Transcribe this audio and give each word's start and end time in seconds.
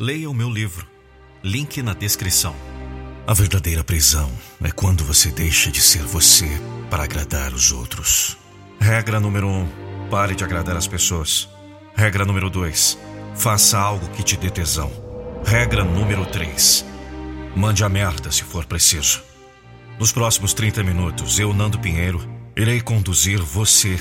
leia 0.00 0.30
o 0.30 0.34
meu 0.34 0.48
livro. 0.48 0.86
Link 1.44 1.82
na 1.82 1.92
descrição. 1.92 2.56
A 3.26 3.34
verdadeira 3.34 3.84
prisão 3.84 4.32
é 4.64 4.70
quando 4.70 5.04
você 5.04 5.30
deixa 5.30 5.70
de 5.70 5.82
ser 5.82 6.02
você 6.04 6.48
para 6.88 7.04
agradar 7.04 7.52
os 7.52 7.70
outros. 7.70 8.38
Regra 8.80 9.20
número 9.20 9.46
1: 9.46 9.50
um, 9.50 9.68
pare 10.08 10.34
de 10.34 10.42
agradar 10.42 10.74
as 10.74 10.86
pessoas. 10.86 11.50
Regra 11.94 12.24
número 12.24 12.48
2: 12.48 12.98
faça 13.36 13.78
algo 13.78 14.08
que 14.08 14.22
te 14.22 14.38
dê 14.38 14.48
tesão. 14.48 14.90
Regra 15.44 15.84
número 15.84 16.24
3: 16.24 16.82
mande 17.54 17.84
a 17.84 17.88
merda 17.90 18.32
se 18.32 18.42
for 18.42 18.64
preciso. 18.64 19.22
Nos 19.98 20.12
próximos 20.12 20.54
30 20.54 20.82
minutos, 20.82 21.38
eu, 21.38 21.52
Nando 21.52 21.78
Pinheiro, 21.78 22.26
irei 22.56 22.80
conduzir 22.80 23.38
você 23.42 24.00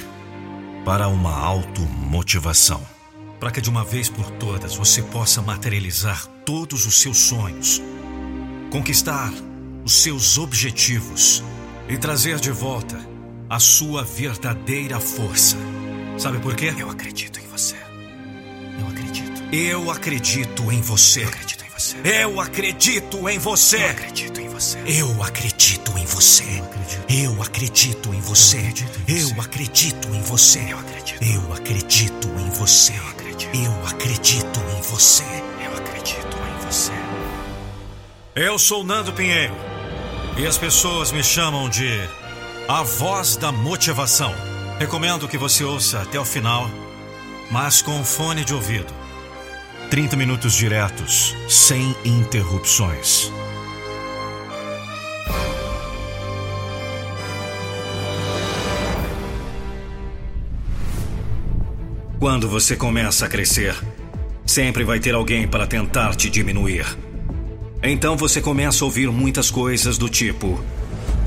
para 0.85 1.09
uma 1.09 1.37
automotivação. 1.37 2.98
Para 3.39 3.51
que 3.51 3.61
de 3.61 3.69
uma 3.69 3.83
vez 3.83 4.09
por 4.09 4.29
todas 4.31 4.75
você 4.75 5.01
possa 5.01 5.41
materializar 5.41 6.27
todos 6.45 6.85
os 6.85 6.99
seus 6.99 7.17
sonhos, 7.17 7.81
conquistar 8.69 9.31
os 9.83 10.03
seus 10.03 10.37
objetivos 10.37 11.43
e 11.87 11.97
trazer 11.97 12.39
de 12.39 12.51
volta 12.51 12.99
a 13.49 13.59
sua 13.59 14.03
verdadeira 14.03 14.99
força. 14.99 15.57
Sabe 16.17 16.39
por 16.39 16.55
quê? 16.55 16.73
Eu 16.77 16.89
acredito 16.89 17.39
em 17.39 17.47
você. 17.47 17.77
Eu 18.79 18.87
acredito. 18.87 19.55
Eu 19.55 19.89
acredito 19.89 20.71
em 20.71 20.81
você. 20.81 21.23
Eu 21.23 21.29
acredito 21.29 21.63
em 21.63 21.69
você. 21.69 21.97
Eu 22.03 22.39
acredito 22.41 23.29
em 23.29 23.39
você. 23.39 23.77
Eu 23.77 23.89
acredito 23.89 24.37
em 24.37 24.49
você. 24.49 24.75
Eu 24.85 25.23
acredito 25.23 25.87
em 25.97 26.05
você. 26.05 26.61
Eu 27.07 27.41
acredito 27.41 28.13
em 28.13 28.21
você. 28.21 28.75
Eu 29.07 29.41
acredito 29.41 30.07
em 30.13 30.21
você. 30.21 30.59
Eu 30.69 30.77
acredito. 30.77 31.23
Eu 31.23 31.53
acredito 31.53 32.27
em 32.27 32.49
você. 32.49 32.93
Eu 33.45 33.47
acredito. 33.47 33.59
Eu 33.63 33.87
acredito 33.87 34.59
em 34.77 34.81
você. 34.81 35.23
Eu 35.63 35.77
acredito 35.77 36.37
em 36.37 36.65
você. 36.65 36.91
Eu 38.35 38.59
sou 38.59 38.83
Nando 38.83 39.13
Pinheiro 39.13 39.55
e 40.37 40.45
as 40.45 40.57
pessoas 40.57 41.11
me 41.11 41.23
chamam 41.23 41.69
de 41.69 41.89
a 42.67 42.83
voz 42.83 43.37
da 43.37 43.51
motivação. 43.51 44.33
Recomendo 44.77 45.27
que 45.27 45.37
você 45.37 45.63
ouça 45.63 46.01
até 46.01 46.19
o 46.19 46.25
final, 46.25 46.69
mas 47.49 47.81
com 47.81 48.03
fone 48.03 48.43
de 48.43 48.53
ouvido. 48.53 48.93
30 49.89 50.15
minutos 50.15 50.53
diretos, 50.53 51.35
sem 51.47 51.95
interrupções. 52.03 53.31
Quando 62.19 62.49
você 62.49 62.75
começa 62.75 63.25
a 63.25 63.29
crescer, 63.29 63.73
sempre 64.45 64.83
vai 64.83 64.99
ter 64.99 65.15
alguém 65.15 65.47
para 65.47 65.65
tentar 65.65 66.13
te 66.15 66.29
diminuir. 66.29 66.85
Então 67.81 68.17
você 68.17 68.41
começa 68.41 68.83
a 68.83 68.85
ouvir 68.85 69.09
muitas 69.09 69.49
coisas 69.49 69.97
do 69.97 70.09
tipo: 70.09 70.59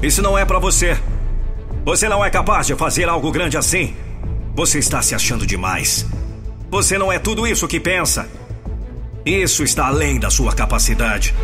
Isso 0.02 0.20
não 0.20 0.36
é 0.36 0.44
para 0.44 0.58
você. 0.58 0.98
Você 1.82 2.10
não 2.10 2.22
é 2.22 2.28
capaz 2.28 2.66
de 2.66 2.76
fazer 2.76 3.08
algo 3.08 3.32
grande 3.32 3.56
assim. 3.56 3.96
Você 4.54 4.78
está 4.78 5.00
se 5.00 5.14
achando 5.14 5.46
demais. 5.46 6.04
Você 6.70 6.98
não 6.98 7.10
é 7.10 7.18
tudo 7.18 7.46
isso 7.46 7.66
que 7.66 7.80
pensa. 7.80 8.28
Isso 9.24 9.64
está 9.64 9.86
além 9.86 10.20
da 10.20 10.28
sua 10.28 10.52
capacidade. 10.52 11.34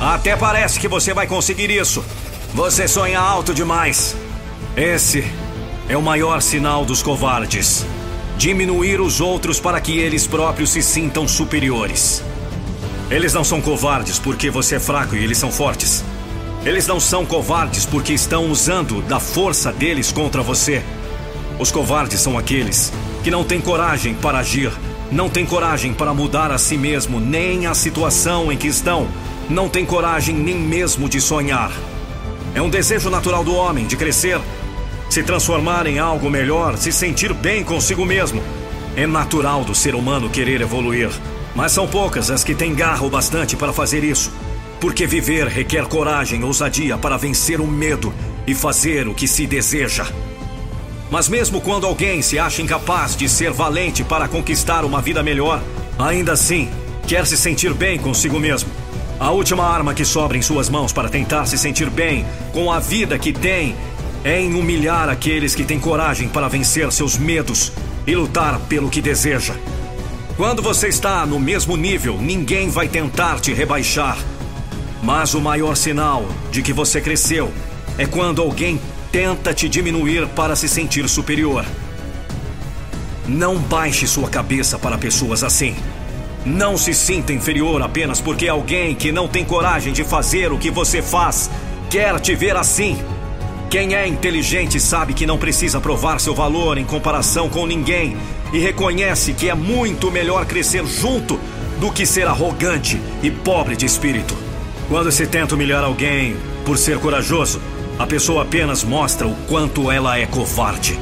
Até 0.00 0.34
parece 0.34 0.80
que 0.80 0.88
você 0.88 1.14
vai 1.14 1.28
conseguir 1.28 1.70
isso. 1.70 2.04
Você 2.52 2.88
sonha 2.88 3.20
alto 3.20 3.54
demais. 3.54 4.16
Esse 4.76 5.24
é 5.88 5.96
o 5.96 6.02
maior 6.02 6.42
sinal 6.42 6.84
dos 6.84 7.04
covardes. 7.04 7.86
Diminuir 8.36 9.00
os 9.00 9.20
outros 9.20 9.60
para 9.60 9.80
que 9.80 9.98
eles 9.98 10.26
próprios 10.26 10.70
se 10.70 10.82
sintam 10.82 11.26
superiores. 11.26 12.22
Eles 13.10 13.32
não 13.32 13.44
são 13.44 13.60
covardes 13.60 14.18
porque 14.18 14.50
você 14.50 14.76
é 14.76 14.80
fraco 14.80 15.14
e 15.14 15.22
eles 15.22 15.38
são 15.38 15.52
fortes. 15.52 16.04
Eles 16.64 16.86
não 16.86 16.98
são 16.98 17.24
covardes 17.24 17.86
porque 17.86 18.12
estão 18.12 18.50
usando 18.50 19.02
da 19.02 19.20
força 19.20 19.72
deles 19.72 20.10
contra 20.10 20.42
você. 20.42 20.82
Os 21.58 21.70
covardes 21.70 22.20
são 22.20 22.36
aqueles 22.36 22.92
que 23.22 23.30
não 23.30 23.44
têm 23.44 23.60
coragem 23.60 24.14
para 24.14 24.38
agir, 24.38 24.72
não 25.12 25.28
têm 25.28 25.46
coragem 25.46 25.94
para 25.94 26.12
mudar 26.12 26.50
a 26.50 26.58
si 26.58 26.76
mesmo, 26.76 27.20
nem 27.20 27.66
a 27.66 27.74
situação 27.74 28.50
em 28.50 28.56
que 28.56 28.66
estão, 28.66 29.06
não 29.48 29.68
têm 29.68 29.86
coragem 29.86 30.34
nem 30.34 30.56
mesmo 30.56 31.08
de 31.08 31.20
sonhar. 31.20 31.70
É 32.54 32.60
um 32.60 32.68
desejo 32.68 33.10
natural 33.10 33.44
do 33.44 33.54
homem 33.54 33.86
de 33.86 33.96
crescer, 33.96 34.40
se 35.14 35.22
transformar 35.22 35.86
em 35.86 36.00
algo 36.00 36.28
melhor, 36.28 36.76
se 36.76 36.90
sentir 36.90 37.32
bem 37.32 37.62
consigo 37.62 38.04
mesmo. 38.04 38.42
É 38.96 39.06
natural 39.06 39.62
do 39.62 39.72
ser 39.72 39.94
humano 39.94 40.28
querer 40.28 40.60
evoluir, 40.60 41.08
mas 41.54 41.70
são 41.70 41.86
poucas 41.86 42.32
as 42.32 42.42
que 42.42 42.52
têm 42.52 42.74
garra 42.74 43.06
o 43.06 43.08
bastante 43.10 43.54
para 43.54 43.72
fazer 43.72 44.02
isso. 44.02 44.32
Porque 44.80 45.06
viver 45.06 45.46
requer 45.46 45.86
coragem 45.86 46.42
ousadia 46.42 46.98
para 46.98 47.16
vencer 47.16 47.60
o 47.60 47.66
medo 47.68 48.12
e 48.44 48.56
fazer 48.56 49.06
o 49.06 49.14
que 49.14 49.28
se 49.28 49.46
deseja. 49.46 50.04
Mas 51.12 51.28
mesmo 51.28 51.60
quando 51.60 51.86
alguém 51.86 52.20
se 52.20 52.36
acha 52.36 52.60
incapaz 52.60 53.14
de 53.14 53.28
ser 53.28 53.52
valente 53.52 54.02
para 54.02 54.26
conquistar 54.26 54.84
uma 54.84 55.00
vida 55.00 55.22
melhor, 55.22 55.62
ainda 55.96 56.32
assim 56.32 56.68
quer 57.06 57.24
se 57.24 57.36
sentir 57.36 57.72
bem 57.72 58.00
consigo 58.00 58.40
mesmo. 58.40 58.68
A 59.20 59.30
última 59.30 59.64
arma 59.64 59.94
que 59.94 60.04
sobra 60.04 60.36
em 60.36 60.42
suas 60.42 60.68
mãos 60.68 60.92
para 60.92 61.08
tentar 61.08 61.46
se 61.46 61.56
sentir 61.56 61.88
bem 61.88 62.26
com 62.52 62.72
a 62.72 62.80
vida 62.80 63.16
que 63.16 63.32
tem 63.32 63.76
é 64.24 64.40
em 64.40 64.54
humilhar 64.54 65.10
aqueles 65.10 65.54
que 65.54 65.64
têm 65.64 65.78
coragem 65.78 66.28
para 66.28 66.48
vencer 66.48 66.90
seus 66.90 67.18
medos 67.18 67.70
e 68.06 68.16
lutar 68.16 68.58
pelo 68.60 68.88
que 68.88 69.02
deseja. 69.02 69.54
Quando 70.36 70.62
você 70.62 70.88
está 70.88 71.24
no 71.26 71.38
mesmo 71.38 71.76
nível, 71.76 72.18
ninguém 72.20 72.70
vai 72.70 72.88
tentar 72.88 73.38
te 73.38 73.52
rebaixar. 73.52 74.16
Mas 75.02 75.34
o 75.34 75.40
maior 75.40 75.76
sinal 75.76 76.26
de 76.50 76.62
que 76.62 76.72
você 76.72 77.00
cresceu 77.00 77.52
é 77.98 78.06
quando 78.06 78.40
alguém 78.40 78.80
tenta 79.12 79.52
te 79.52 79.68
diminuir 79.68 80.26
para 80.28 80.56
se 80.56 80.68
sentir 80.68 81.08
superior. 81.08 81.64
Não 83.28 83.58
baixe 83.58 84.06
sua 84.06 84.28
cabeça 84.28 84.78
para 84.78 84.98
pessoas 84.98 85.44
assim. 85.44 85.76
Não 86.44 86.76
se 86.76 86.92
sinta 86.92 87.32
inferior 87.32 87.80
apenas 87.82 88.20
porque 88.20 88.48
alguém 88.48 88.94
que 88.94 89.12
não 89.12 89.28
tem 89.28 89.44
coragem 89.44 89.92
de 89.92 90.02
fazer 90.02 90.50
o 90.50 90.58
que 90.58 90.70
você 90.70 91.00
faz 91.00 91.50
quer 91.90 92.18
te 92.18 92.34
ver 92.34 92.56
assim. 92.56 92.98
Quem 93.70 93.94
é 93.94 94.06
inteligente 94.06 94.78
sabe 94.78 95.14
que 95.14 95.26
não 95.26 95.36
precisa 95.36 95.80
provar 95.80 96.20
seu 96.20 96.34
valor 96.34 96.78
em 96.78 96.84
comparação 96.84 97.48
com 97.48 97.66
ninguém 97.66 98.16
e 98.52 98.58
reconhece 98.58 99.32
que 99.32 99.50
é 99.50 99.54
muito 99.54 100.10
melhor 100.10 100.46
crescer 100.46 100.86
junto 100.86 101.40
do 101.80 101.90
que 101.90 102.06
ser 102.06 102.26
arrogante 102.26 103.00
e 103.22 103.30
pobre 103.30 103.76
de 103.76 103.84
espírito. 103.84 104.36
Quando 104.88 105.10
se 105.10 105.26
tenta 105.26 105.54
humilhar 105.54 105.82
alguém 105.82 106.36
por 106.64 106.78
ser 106.78 106.98
corajoso, 106.98 107.60
a 107.98 108.06
pessoa 108.06 108.42
apenas 108.42 108.84
mostra 108.84 109.26
o 109.26 109.34
quanto 109.48 109.90
ela 109.90 110.18
é 110.18 110.26
covarde. 110.26 110.98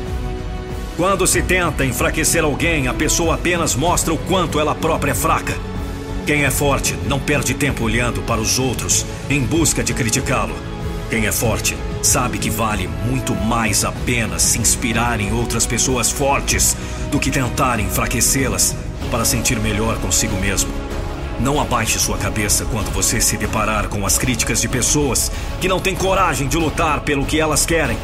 Quando 0.97 1.27
se 1.27 1.43
tenta 1.43 1.85
enfraquecer 1.85 2.45
alguém, 2.45 2.87
a 2.87 2.95
pessoa 2.95 3.35
apenas 3.35 3.75
mostra 3.75 4.13
o 4.15 4.19
quanto 4.19 4.61
ela 4.61 4.75
própria 4.75 5.13
é 5.13 5.15
fraca. 5.15 5.55
Quem 6.27 6.45
é 6.45 6.51
forte 6.51 6.97
não 7.07 7.19
perde 7.19 7.55
tempo 7.55 7.85
olhando 7.85 8.23
para 8.23 8.41
os 8.41 8.59
outros 8.59 9.05
em 9.29 9.41
busca 9.41 9.83
de 9.83 9.93
criticá-lo. 9.93 10.55
Quem 11.11 11.27
é 11.27 11.33
forte 11.33 11.77
sabe 12.03 12.39
que 12.39 12.51
vale 12.51 12.89
muito 13.07 13.35
mais 13.35 13.85
a 13.85 13.93
pena 13.93 14.39
se 14.39 14.59
inspirar 14.59 15.21
em 15.21 15.33
outras 15.33 15.65
pessoas 15.65 16.11
fortes 16.11 16.77
do 17.11 17.21
que 17.21 17.31
tentar 17.31 17.79
enfraquecê-las 17.79 18.75
para 19.11 19.25
sentir 19.25 19.59
melhor 19.61 19.97
consigo 19.99 20.37
mesmo. 20.37 20.71
Não 21.39 21.61
abaixe 21.61 21.99
sua 21.99 22.19
cabeça 22.19 22.65
quando 22.67 22.93
você 22.93 23.21
se 23.21 23.37
deparar 23.37 23.89
com 23.89 24.05
as 24.05 24.19
críticas 24.19 24.61
de 24.61 24.69
pessoas 24.69 25.31
que 25.61 25.69
não 25.69 25.81
têm 25.81 25.95
coragem 25.95 26.49
de 26.49 26.57
lutar 26.57 27.01
pelo 27.01 27.25
que 27.25 27.41
elas 27.41 27.65
querem. 27.65 27.97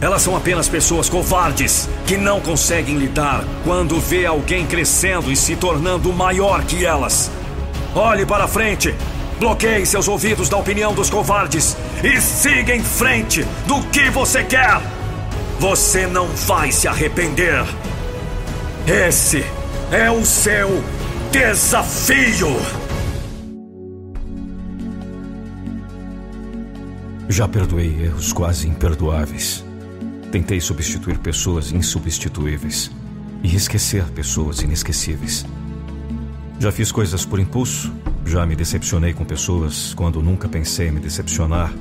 Elas 0.00 0.22
são 0.22 0.36
apenas 0.36 0.68
pessoas 0.68 1.08
covardes 1.08 1.88
que 2.06 2.16
não 2.16 2.40
conseguem 2.40 2.96
lidar 2.96 3.44
quando 3.64 3.98
vê 3.98 4.26
alguém 4.26 4.66
crescendo 4.66 5.32
e 5.32 5.36
se 5.36 5.56
tornando 5.56 6.12
maior 6.12 6.62
que 6.64 6.84
elas. 6.84 7.30
Olhe 7.94 8.26
para 8.26 8.46
frente, 8.46 8.94
bloqueie 9.38 9.86
seus 9.86 10.08
ouvidos 10.08 10.48
da 10.48 10.56
opinião 10.56 10.94
dos 10.94 11.10
covardes 11.10 11.76
e 12.02 12.20
siga 12.20 12.74
em 12.74 12.82
frente 12.82 13.44
do 13.66 13.82
que 13.88 14.10
você 14.10 14.42
quer. 14.44 14.80
Você 15.58 16.06
não 16.06 16.26
vai 16.28 16.70
se 16.70 16.86
arrepender. 16.86 17.64
Esse 18.86 19.44
é 19.90 20.10
o 20.10 20.24
seu 20.24 20.82
desafio. 21.30 22.56
Já 27.28 27.48
perdoei 27.48 28.04
erros 28.04 28.32
quase 28.32 28.68
imperdoáveis. 28.68 29.64
Tentei 30.30 30.60
substituir 30.60 31.18
pessoas 31.18 31.72
insubstituíveis 31.72 32.90
e 33.42 33.54
esquecer 33.54 34.04
pessoas 34.10 34.62
inesquecíveis. 34.62 35.44
Já 36.58 36.70
fiz 36.72 36.90
coisas 36.92 37.24
por 37.24 37.38
impulso, 37.40 37.92
já 38.26 38.44
me 38.44 38.56
decepcionei 38.56 39.14
com 39.14 39.24
pessoas 39.24 39.94
quando 39.94 40.20
nunca 40.20 40.48
pensei 40.48 40.90
me 40.90 40.98
decepcionar, 40.98 41.72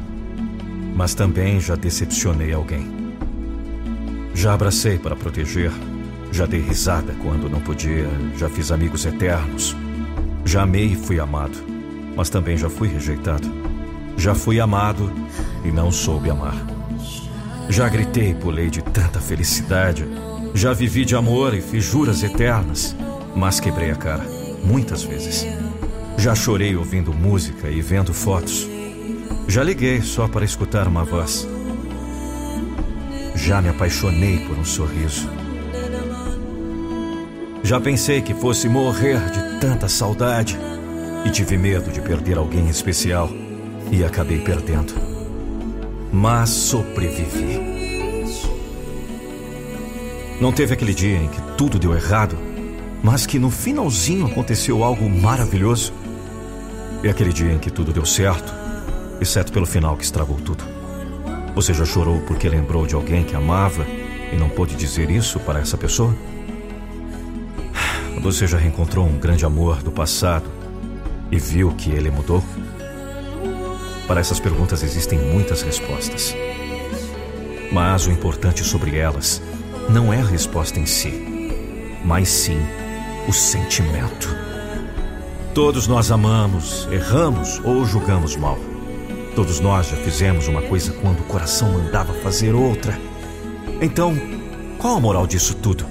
mas 0.95 1.15
também 1.15 1.59
já 1.59 1.75
decepcionei 1.75 2.53
alguém. 2.53 2.88
Já 4.36 4.53
abracei 4.53 5.00
para 5.00 5.15
proteger, 5.15 5.71
já 6.31 6.45
dei 6.45 6.62
risada 6.62 7.13
quando 7.24 7.50
não 7.50 7.59
podia, 7.59 8.07
já 8.38 8.47
fiz 8.47 8.71
amigos 8.71 9.06
eternos, 9.06 9.75
Já 10.47 10.62
amei 10.62 10.92
e 10.92 10.95
fui 10.95 11.19
amado, 11.19 11.57
mas 12.15 12.30
também 12.30 12.56
já 12.56 12.69
fui 12.69 12.88
rejeitado. 12.88 13.51
Já 14.15 14.36
fui 14.36 14.59
amado 14.59 15.12
e 15.63 15.71
não 15.71 15.92
soube 15.92 16.30
amar. 16.30 16.56
Já 17.68 17.89
gritei 17.89 18.30
e 18.30 18.36
pulei 18.36 18.69
de 18.69 18.83
tanta 18.83 19.19
felicidade. 19.19 20.07
Já 20.53 20.71
vivi 20.71 21.03
de 21.03 21.15
amor 21.15 21.56
e 21.56 21.62
fiz 21.62 21.83
juras 21.83 22.21
eternas, 22.21 22.95
mas 23.36 23.59
quebrei 23.59 23.89
a 23.89 23.95
cara, 23.95 24.24
muitas 24.63 25.03
vezes. 25.03 25.65
Já 26.18 26.34
chorei 26.34 26.76
ouvindo 26.76 27.14
música 27.14 27.70
e 27.70 27.82
vendo 27.82 28.14
fotos. 28.14 28.68
Já 29.48 29.64
liguei 29.64 30.02
só 30.02 30.28
para 30.28 30.46
escutar 30.46 30.88
uma 30.88 31.04
voz. 31.04 31.48
Já 33.36 33.62
me 33.62 33.70
apaixonei 33.70 34.40
por 34.48 34.58
um 34.58 34.66
sorriso. 34.66 35.30
Já 37.64 37.80
pensei 37.80 38.22
que 38.22 38.34
fosse 38.34 38.70
morrer 38.70 39.20
de 39.32 39.60
tanta 39.60 39.90
saudade 39.90 40.58
e 41.26 41.30
tive 41.30 41.58
medo 41.58 41.92
de 41.92 42.00
perder 42.00 42.38
alguém 42.38 42.70
especial 42.70 43.30
e 43.92 44.04
acabei 44.04 44.40
perdendo. 44.40 44.94
Mas 46.12 46.50
sobrevivi. 46.50 47.76
Não 50.40 50.52
teve 50.52 50.74
aquele 50.74 50.94
dia 50.94 51.18
em 51.18 51.28
que 51.28 51.42
tudo 51.58 51.80
deu 51.80 51.96
errado, 51.96 52.38
mas 53.04 53.26
que 53.26 53.40
no 53.40 53.50
finalzinho 53.50 54.26
aconteceu 54.26 54.84
algo 54.84 55.10
maravilhoso. 55.10 55.94
E 57.06 57.07
aquele 57.07 57.31
dia 57.31 57.52
em 57.52 57.60
que 57.60 57.69
tudo 57.69 57.94
deu 57.94 58.04
certo, 58.04 58.52
exceto 59.22 59.54
pelo 59.54 59.68
final 59.68 59.96
que 59.96 60.04
estragou 60.04 60.38
tudo. 60.38 60.63
Você 61.54 61.72
já 61.72 61.86
chorou 61.86 62.19
porque 62.22 62.50
lembrou 62.50 62.88
de 62.88 62.96
alguém 62.96 63.24
que 63.24 63.36
amava 63.36 63.86
e 64.34 64.36
não 64.36 64.50
pôde 64.50 64.75
dizer 64.75 65.12
isso 65.12 65.40
para 65.40 65.60
essa 65.60 65.78
pessoa? 65.78 66.16
Você 68.24 68.48
já 68.48 68.57
reencontrou 68.57 69.06
um 69.06 69.19
grande 69.19 69.46
amor 69.46 69.84
do 69.84 69.92
passado 69.92 70.50
e 71.31 71.38
viu 71.38 71.75
que 71.75 71.92
ele 71.92 72.10
mudou? 72.10 72.44
Para 74.07 74.19
essas 74.19 74.40
perguntas 74.40 74.81
existem 74.81 75.19
muitas 75.19 75.62
respostas. 75.62 76.36
Mas 77.72 78.07
o 78.07 78.12
importante 78.12 78.63
sobre 78.63 78.98
elas 78.98 79.44
não 79.92 80.12
é 80.12 80.22
a 80.22 80.25
resposta 80.25 80.80
em 80.80 80.88
si, 80.88 81.13
mas 82.04 82.30
sim 82.30 82.57
o 83.28 83.31
sentimento. 83.31 84.44
Todos 85.56 85.88
nós 85.88 86.12
amamos, 86.12 86.86
erramos 86.92 87.62
ou 87.63 87.86
julgamos 87.86 88.36
mal. 88.36 88.60
Todos 89.38 89.62
nós 89.62 89.88
já 89.88 89.96
fizemos 89.96 90.50
uma 90.50 90.62
coisa 90.62 90.92
quando 90.92 91.22
o 91.22 91.24
coração 91.24 91.72
mandava 91.72 92.13
fazer 92.16 92.54
outra. 92.54 93.00
Então, 93.80 94.13
qual 94.78 94.98
a 94.98 95.00
moral 95.00 95.25
disso 95.25 95.56
tudo? 95.56 95.86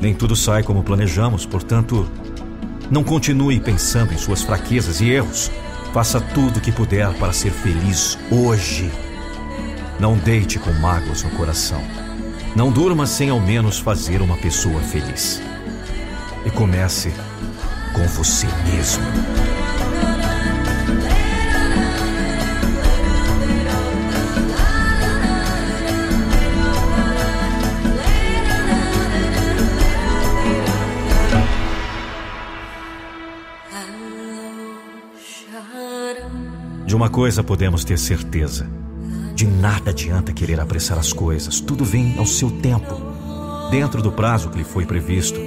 Nem 0.00 0.14
tudo 0.14 0.34
sai 0.34 0.62
como 0.62 0.82
planejamos, 0.82 1.44
portanto, 1.44 2.10
não 2.90 3.04
continue 3.04 3.60
pensando 3.60 4.14
em 4.14 4.16
suas 4.16 4.42
fraquezas 4.42 5.02
e 5.02 5.10
erros. 5.10 5.50
Faça 5.92 6.18
tudo 6.18 6.56
o 6.56 6.60
que 6.62 6.72
puder 6.72 7.12
para 7.18 7.34
ser 7.34 7.50
feliz 7.50 8.18
hoje. 8.30 8.90
Não 10.00 10.16
deite 10.16 10.58
com 10.58 10.72
mágoas 10.72 11.22
no 11.22 11.28
coração. 11.32 11.82
Não 12.56 12.72
durma 12.72 13.06
sem 13.06 13.28
ao 13.28 13.40
menos 13.40 13.78
fazer 13.78 14.22
uma 14.22 14.38
pessoa 14.38 14.80
feliz. 14.80 15.42
E 16.46 16.50
comece 16.50 17.12
com 17.94 18.02
você 18.08 18.46
mesmo. 18.64 19.04
De 36.84 36.96
uma 36.96 37.08
coisa 37.08 37.42
podemos 37.42 37.84
ter 37.84 37.98
certeza: 37.98 38.68
de 39.34 39.46
nada 39.46 39.90
adianta 39.90 40.32
querer 40.32 40.60
apressar 40.60 40.98
as 40.98 41.12
coisas, 41.12 41.60
tudo 41.60 41.84
vem 41.84 42.18
ao 42.18 42.26
seu 42.26 42.50
tempo, 42.50 43.00
dentro 43.70 44.02
do 44.02 44.12
prazo 44.12 44.50
que 44.50 44.58
lhe 44.58 44.64
foi 44.64 44.84
previsto. 44.84 45.43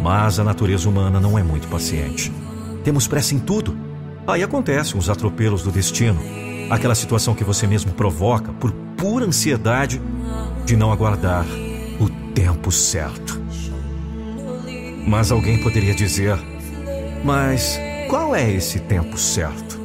Mas 0.00 0.38
a 0.38 0.44
natureza 0.44 0.88
humana 0.88 1.20
não 1.20 1.38
é 1.38 1.42
muito 1.42 1.68
paciente. 1.68 2.32
Temos 2.84 3.06
pressa 3.06 3.34
em 3.34 3.38
tudo. 3.38 3.76
Aí 4.26 4.42
acontecem 4.42 4.98
os 4.98 5.08
atropelos 5.08 5.62
do 5.62 5.70
destino, 5.70 6.20
aquela 6.70 6.94
situação 6.94 7.34
que 7.34 7.44
você 7.44 7.66
mesmo 7.66 7.92
provoca 7.92 8.52
por 8.52 8.72
pura 8.96 9.24
ansiedade 9.24 10.00
de 10.64 10.76
não 10.76 10.92
aguardar 10.92 11.46
o 11.98 12.08
tempo 12.34 12.70
certo. 12.70 13.40
Mas 15.06 15.32
alguém 15.32 15.62
poderia 15.62 15.94
dizer: 15.94 16.38
Mas 17.24 17.78
qual 18.08 18.34
é 18.34 18.50
esse 18.50 18.80
tempo 18.80 19.16
certo? 19.16 19.78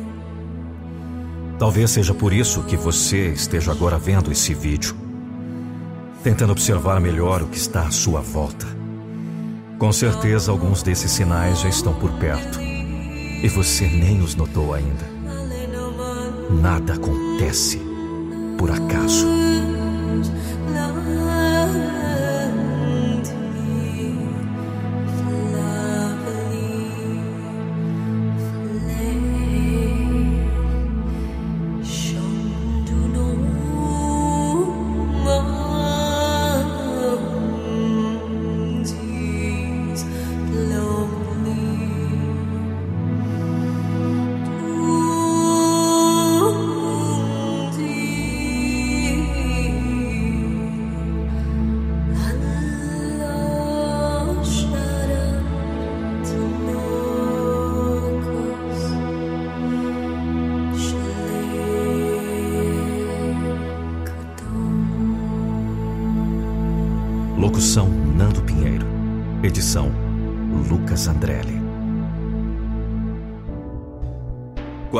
Talvez 1.57 1.91
seja 1.91 2.13
por 2.13 2.33
isso 2.33 2.63
que 2.63 2.75
você 2.75 3.29
esteja 3.29 3.71
agora 3.71 3.97
vendo 3.97 4.31
esse 4.31 4.53
vídeo, 4.53 4.95
tentando 6.21 6.51
observar 6.51 6.99
melhor 6.99 7.41
o 7.41 7.47
que 7.47 7.57
está 7.57 7.87
à 7.87 7.91
sua 7.91 8.19
volta. 8.19 8.82
Com 9.83 9.91
certeza, 9.91 10.49
alguns 10.49 10.81
desses 10.81 11.11
sinais 11.11 11.59
já 11.59 11.67
estão 11.67 11.93
por 11.93 12.09
perto 12.13 12.57
e 12.61 13.49
você 13.49 13.85
nem 13.85 14.21
os 14.21 14.33
notou 14.33 14.73
ainda. 14.73 15.03
Nada 16.49 16.93
acontece 16.93 17.81
por 18.57 18.71
acaso. 18.71 19.27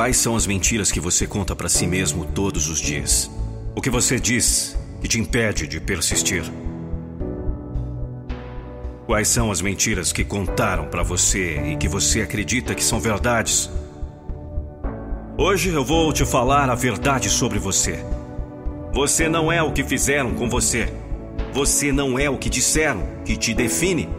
Quais 0.04 0.18
são 0.18 0.36
as 0.36 0.46
mentiras 0.46 0.92
que 0.92 1.00
você 1.00 1.26
conta 1.26 1.56
para 1.56 1.70
si 1.70 1.88
mesmo 1.88 2.26
todos 2.26 2.68
os 2.68 2.82
dias? 2.82 3.32
O 3.74 3.80
que 3.80 3.90
você 3.90 4.20
diz 4.20 4.78
que 5.00 5.08
te 5.08 5.18
impede 5.18 5.66
de 5.66 5.80
persistir? 5.80 6.44
Quais 9.06 9.30
são 9.30 9.50
as 9.50 9.62
mentiras 9.62 10.12
que 10.12 10.26
contaram 10.26 10.88
para 10.88 11.04
você 11.04 11.72
e 11.72 11.78
que 11.78 11.88
você 11.88 12.20
acredita 12.22 12.76
que 12.76 12.84
são 12.84 13.00
verdades? 13.00 13.72
Hoje 15.38 15.70
eu 15.70 15.86
vou 15.86 16.12
te 16.12 16.26
falar 16.26 16.70
a 16.70 16.76
verdade 16.76 17.30
sobre 17.30 17.58
você. 17.58 18.04
Você 18.92 19.30
não 19.30 19.50
é 19.50 19.64
o 19.64 19.72
que 19.72 19.86
fizeram 19.86 20.34
com 20.34 20.50
você. 20.50 20.94
Você 21.54 21.94
não 21.94 22.20
é 22.20 22.30
o 22.30 22.38
que 22.38 22.50
disseram 22.50 23.08
que 23.24 23.38
te 23.38 23.54
define. 23.54 24.10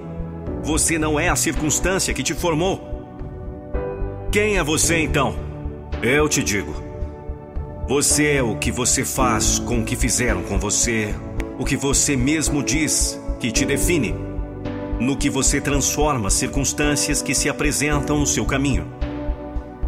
Você 0.63 0.99
não 0.99 1.21
é 1.21 1.29
a 1.29 1.37
circunstância 1.37 2.15
que 2.15 2.23
te 2.23 2.33
formou. 2.33 2.81
Quem 4.33 4.57
é 4.57 4.65
você 4.65 4.97
então? 5.01 5.44
Eu 6.07 6.29
te 6.29 6.43
digo. 6.43 6.75
Você 7.89 8.33
é 8.33 8.43
o 8.43 8.57
que 8.57 8.71
você 8.71 9.07
faz 9.07 9.59
com 9.59 9.81
o 9.81 9.85
que 9.87 9.97
fizeram 9.97 10.43
com 10.43 10.59
você, 10.59 11.15
o 11.59 11.65
que 11.65 11.79
você 11.79 12.15
mesmo 12.15 12.63
diz 12.63 13.19
que 13.41 13.51
te 13.51 13.65
define, 13.65 14.15
no 15.01 15.17
que 15.17 15.31
você 15.31 15.63
transforma 15.63 16.29
as 16.29 16.35
circunstâncias 16.35 17.23
que 17.23 17.35
se 17.35 17.49
apresentam 17.49 18.19
no 18.19 18.27
seu 18.27 18.45
caminho. 18.45 18.87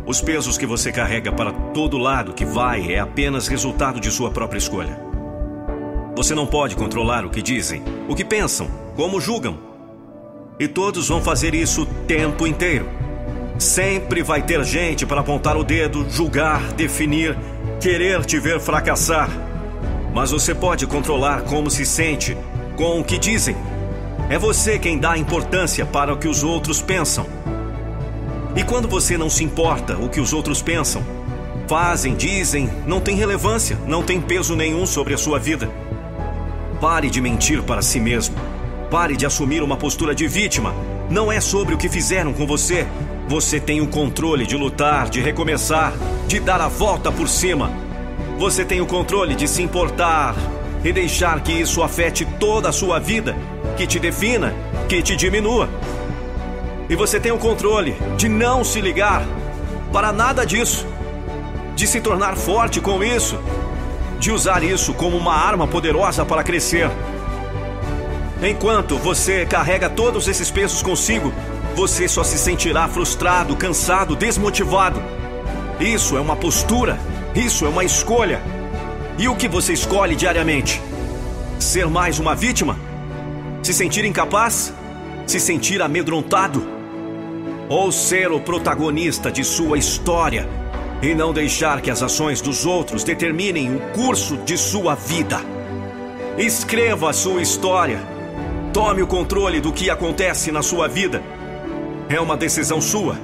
Os 0.06 0.23
pesos 0.23 0.56
que 0.56 0.64
você 0.64 0.90
carrega 0.90 1.30
para 1.30 1.52
todo 1.52 1.99
lado 1.99 2.32
que 2.32 2.46
vai 2.46 2.94
é 2.94 2.99
apenas 2.99 3.46
resultado 3.46 4.00
de 4.00 4.11
sua 4.11 4.30
própria 4.30 4.56
escolha. 4.56 4.99
Você 6.16 6.35
não 6.35 6.46
pode 6.46 6.76
controlar 6.76 7.26
o 7.26 7.30
que 7.30 7.42
dizem, 7.42 7.82
o 8.08 8.14
que 8.14 8.25
pensam, 8.25 8.70
como 8.96 9.20
julgam. 9.20 9.58
E 10.58 10.66
todos 10.66 11.08
vão 11.08 11.20
fazer 11.20 11.54
isso 11.54 11.82
o 11.82 11.87
tempo 12.06 12.46
inteiro. 12.46 13.04
Sempre 13.58 14.22
vai 14.22 14.42
ter 14.42 14.62
gente 14.64 15.06
para 15.06 15.22
apontar 15.22 15.56
o 15.56 15.64
dedo, 15.64 16.06
julgar, 16.10 16.72
definir, 16.72 17.36
querer 17.80 18.25
te 18.25 18.38
ver 18.38 18.60
fracassar. 18.60 19.30
Mas 20.12 20.30
você 20.30 20.54
pode 20.54 20.86
controlar 20.86 21.42
como 21.42 21.70
se 21.70 21.86
sente, 21.86 22.36
com 22.76 23.00
o 23.00 23.04
que 23.04 23.18
dizem. 23.18 23.56
É 24.28 24.38
você 24.38 24.78
quem 24.78 24.98
dá 24.98 25.16
importância 25.16 25.86
para 25.86 26.12
o 26.12 26.18
que 26.18 26.28
os 26.28 26.42
outros 26.42 26.82
pensam. 26.82 27.26
E 28.54 28.62
quando 28.62 28.88
você 28.88 29.16
não 29.16 29.30
se 29.30 29.42
importa 29.42 29.96
o 29.96 30.08
que 30.08 30.20
os 30.20 30.32
outros 30.32 30.60
pensam, 30.60 31.02
fazem, 31.66 32.14
dizem, 32.14 32.70
não 32.86 33.00
tem 33.00 33.16
relevância, 33.16 33.78
não 33.86 34.02
tem 34.02 34.20
peso 34.20 34.54
nenhum 34.54 34.84
sobre 34.84 35.14
a 35.14 35.18
sua 35.18 35.38
vida. 35.38 35.70
Pare 36.80 37.08
de 37.08 37.20
mentir 37.22 37.62
para 37.62 37.80
si 37.80 37.98
mesmo. 37.98 38.36
Pare 38.90 39.16
de 39.16 39.25
assumir 39.25 39.62
uma 39.62 39.76
postura 39.76 40.14
de 40.14 40.28
vítima. 40.28 40.75
Não 41.08 41.32
é 41.32 41.40
sobre 41.40 41.75
o 41.75 41.78
que 41.78 41.88
fizeram 41.88 42.32
com 42.32 42.46
você. 42.46 42.86
Você 43.28 43.59
tem 43.59 43.80
o 43.80 43.88
controle 43.88 44.47
de 44.47 44.56
lutar, 44.56 45.11
de 45.11 45.21
recomeçar, 45.21 45.92
de 46.28 46.38
dar 46.38 46.61
a 46.61 46.68
volta 46.68 47.11
por 47.11 47.28
cima. 47.28 47.73
Você 48.38 48.64
tem 48.64 48.80
o 48.80 48.87
controle 48.87 49.35
de 49.35 49.49
se 49.49 49.62
importar 49.62 50.37
e 50.85 50.92
deixar 50.92 51.40
que 51.40 51.52
isso 51.52 51.83
afete 51.83 52.25
toda 52.38 52.68
a 52.68 52.73
sua 52.73 53.00
vida, 53.00 53.37
que 53.76 53.85
te 53.85 53.99
defina, 53.99 54.54
que 54.88 55.02
te 55.02 55.16
diminua. 55.16 55.68
E 56.88 56.95
você 56.95 57.18
tem 57.18 57.33
o 57.33 57.38
controle 57.38 57.97
de 58.16 58.28
não 58.28 58.62
se 58.62 58.80
ligar 58.80 59.26
para 59.92 60.12
nada 60.12 60.47
disso, 60.47 60.87
de 61.75 61.85
se 61.85 62.00
tornar 62.00 62.37
forte 62.37 62.80
com 62.80 63.02
isso, 63.02 63.40
de 64.21 64.30
usar 64.30 64.62
isso 64.62 64.95
como 64.95 65.16
uma 65.16 65.35
arma 65.35 65.66
poderosa 65.66 66.25
para 66.25 66.45
crescer. 66.45 66.88
Enquanto 68.40 68.97
você 68.99 69.45
carrega 69.45 69.90
todos 69.90 70.28
esses 70.28 70.49
pesos 70.49 70.80
consigo, 70.80 71.33
você 71.76 72.09
só 72.09 72.25
se 72.25 72.37
sentirá 72.37 72.88
frustrado, 72.88 73.54
cansado, 73.54 74.16
desmotivado. 74.16 75.00
Isso 75.78 76.16
é 76.16 76.21
uma 76.21 76.35
postura, 76.35 76.99
isso 77.37 77.64
é 77.64 77.68
uma 77.68 77.85
escolha. 77.85 78.42
E 79.16 79.28
o 79.28 79.37
que 79.37 79.47
você 79.47 79.73
escolhe 79.73 80.16
diariamente? 80.16 80.83
Ser 81.61 81.87
mais 81.87 82.18
uma 82.18 82.35
vítima? 82.35 82.76
Se 83.62 83.73
sentir 83.73 84.04
incapaz? 84.04 84.75
Se 85.26 85.38
sentir 85.38 85.80
amedrontado? 85.80 86.75
ou 87.68 87.90
ser 87.90 88.30
o 88.30 88.40
protagonista 88.40 89.30
de 89.30 89.42
sua 89.42 89.78
história 89.78 90.49
e 91.02 91.14
não 91.14 91.33
deixar 91.33 91.80
que 91.80 91.90
as 91.90 92.02
ações 92.02 92.40
dos 92.40 92.64
outros 92.64 93.04
determinem 93.04 93.75
o 93.75 93.80
curso 93.92 94.37
de 94.38 94.56
sua 94.56 94.95
vida. 94.95 95.40
Escreva 96.38 97.11
a 97.11 97.12
sua 97.12 97.42
história. 97.42 98.00
Tome 98.73 99.02
o 99.02 99.06
controle 99.06 99.61
do 99.61 99.73
que 99.73 99.90
acontece 99.90 100.52
na 100.52 100.62
sua 100.62 100.87
vida. 100.87 101.23
É 102.08 102.20
uma 102.20 102.36
decisão 102.36 102.80
sua. 102.80 103.18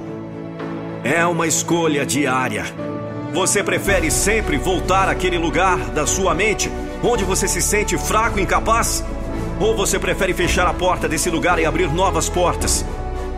É 1.05 1.25
uma 1.25 1.47
escolha 1.47 2.05
diária. 2.05 2.65
Você 3.33 3.63
prefere 3.63 4.11
sempre 4.11 4.57
voltar 4.57 5.07
àquele 5.07 5.37
lugar 5.37 5.77
da 5.91 6.05
sua 6.05 6.35
mente 6.35 6.69
onde 7.01 7.23
você 7.23 7.47
se 7.47 7.61
sente 7.61 7.97
fraco 7.97 8.39
e 8.39 8.41
incapaz? 8.41 9.01
Ou 9.57 9.73
você 9.73 9.97
prefere 9.97 10.33
fechar 10.33 10.67
a 10.67 10.73
porta 10.73 11.07
desse 11.07 11.29
lugar 11.29 11.59
e 11.59 11.65
abrir 11.65 11.89
novas 11.93 12.27
portas? 12.27 12.85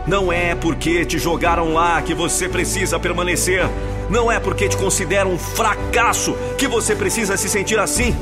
Não 0.04 0.32
é 0.32 0.56
porque 0.56 1.04
te 1.04 1.16
jogaram 1.16 1.72
lá 1.72 2.02
que 2.02 2.12
você 2.12 2.48
precisa 2.48 2.98
permanecer. 2.98 3.68
Não 4.10 4.30
é 4.30 4.40
porque 4.40 4.68
te 4.68 4.76
consideram 4.76 5.32
um 5.32 5.38
fracasso 5.38 6.36
que 6.58 6.66
você 6.66 6.96
precisa 6.96 7.36
se 7.36 7.48
sentir 7.48 7.78
assim. 7.78 8.16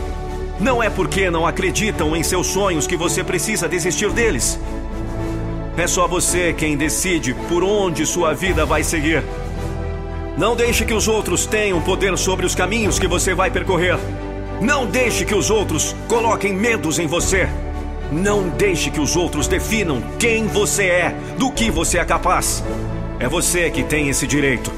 Não 0.60 0.82
é 0.82 0.90
porque 0.90 1.30
não 1.30 1.46
acreditam 1.46 2.14
em 2.14 2.22
seus 2.22 2.48
sonhos 2.48 2.86
que 2.86 2.98
você 2.98 3.24
precisa 3.24 3.66
desistir 3.66 4.10
deles. 4.10 4.58
É 5.76 5.88
só 5.88 6.06
você 6.06 6.52
quem 6.52 6.76
decide 6.76 7.34
por 7.48 7.64
onde 7.64 8.06
sua 8.06 8.32
vida 8.32 8.64
vai 8.64 8.84
seguir. 8.84 9.24
Não 10.38 10.54
deixe 10.54 10.84
que 10.84 10.94
os 10.94 11.08
outros 11.08 11.46
tenham 11.46 11.80
poder 11.80 12.16
sobre 12.16 12.46
os 12.46 12.54
caminhos 12.54 12.98
que 12.98 13.08
você 13.08 13.34
vai 13.34 13.50
percorrer. 13.50 13.98
Não 14.60 14.86
deixe 14.86 15.24
que 15.24 15.34
os 15.34 15.50
outros 15.50 15.94
coloquem 16.06 16.54
medos 16.54 17.00
em 17.00 17.08
você. 17.08 17.48
Não 18.12 18.48
deixe 18.50 18.88
que 18.88 19.00
os 19.00 19.16
outros 19.16 19.48
definam 19.48 20.00
quem 20.18 20.46
você 20.46 20.84
é, 20.84 21.16
do 21.38 21.50
que 21.50 21.70
você 21.72 21.98
é 21.98 22.04
capaz. 22.04 22.62
É 23.18 23.26
você 23.28 23.68
que 23.68 23.82
tem 23.82 24.08
esse 24.08 24.28
direito. 24.28 24.72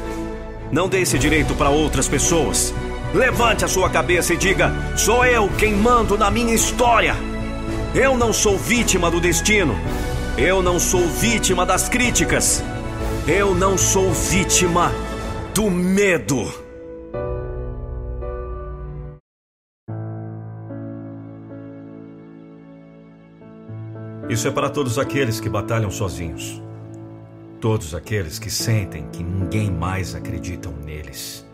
Não 0.73 0.89
dê 0.89 1.01
esse 1.01 1.19
direito 1.19 1.55
para 1.55 1.69
outras 1.69 2.09
pessoas. 2.09 2.75
Levante 3.15 3.65
a 3.65 3.69
sua 3.69 3.91
cabeça 3.91 4.33
e 4.33 4.37
diga: 4.37 4.73
sou 4.97 5.27
eu 5.27 5.49
quem 5.59 5.75
mando 5.75 6.17
na 6.17 6.31
minha 6.31 6.55
história. 6.55 7.15
Eu 7.95 8.17
não 8.17 8.33
sou 8.33 8.57
vítima 8.57 9.11
do 9.11 9.21
destino. 9.21 9.77
Eu 10.39 10.63
não 10.63 10.79
sou 10.79 11.01
vítima 11.01 11.65
das 11.65 11.89
críticas. 11.89 12.63
Eu 13.27 13.55
não 13.55 13.79
sou 13.79 14.13
vítima 14.13 14.93
do 15.55 15.71
medo. 15.71 16.43
Isso 24.29 24.47
é 24.47 24.51
para 24.51 24.69
todos 24.69 24.99
aqueles 24.99 25.41
que 25.41 25.49
batalham 25.49 25.91
sozinhos. 25.91 26.63
Todos 27.59 27.95
aqueles 27.95 28.39
que 28.39 28.51
sentem 28.51 29.09
que 29.11 29.23
ninguém 29.23 29.71
mais 29.71 30.15
acredita 30.15 30.69
neles. 30.85 31.47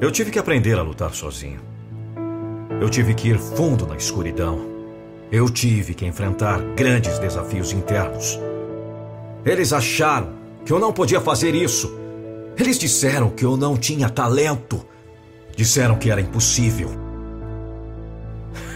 Eu 0.00 0.12
tive 0.12 0.30
que 0.30 0.38
aprender 0.38 0.78
a 0.78 0.82
lutar 0.82 1.12
sozinho. 1.12 1.60
Eu 2.80 2.88
tive 2.88 3.12
que 3.12 3.30
ir 3.30 3.40
fundo 3.40 3.88
na 3.88 3.96
escuridão. 3.96 4.73
Eu 5.34 5.50
tive 5.50 5.94
que 5.94 6.06
enfrentar 6.06 6.60
grandes 6.76 7.18
desafios 7.18 7.72
internos. 7.72 8.38
Eles 9.44 9.72
acharam 9.72 10.32
que 10.64 10.72
eu 10.72 10.78
não 10.78 10.92
podia 10.92 11.20
fazer 11.20 11.56
isso. 11.56 11.92
Eles 12.56 12.78
disseram 12.78 13.30
que 13.30 13.44
eu 13.44 13.56
não 13.56 13.76
tinha 13.76 14.08
talento. 14.08 14.86
Disseram 15.56 15.96
que 15.96 16.08
era 16.08 16.20
impossível. 16.20 16.88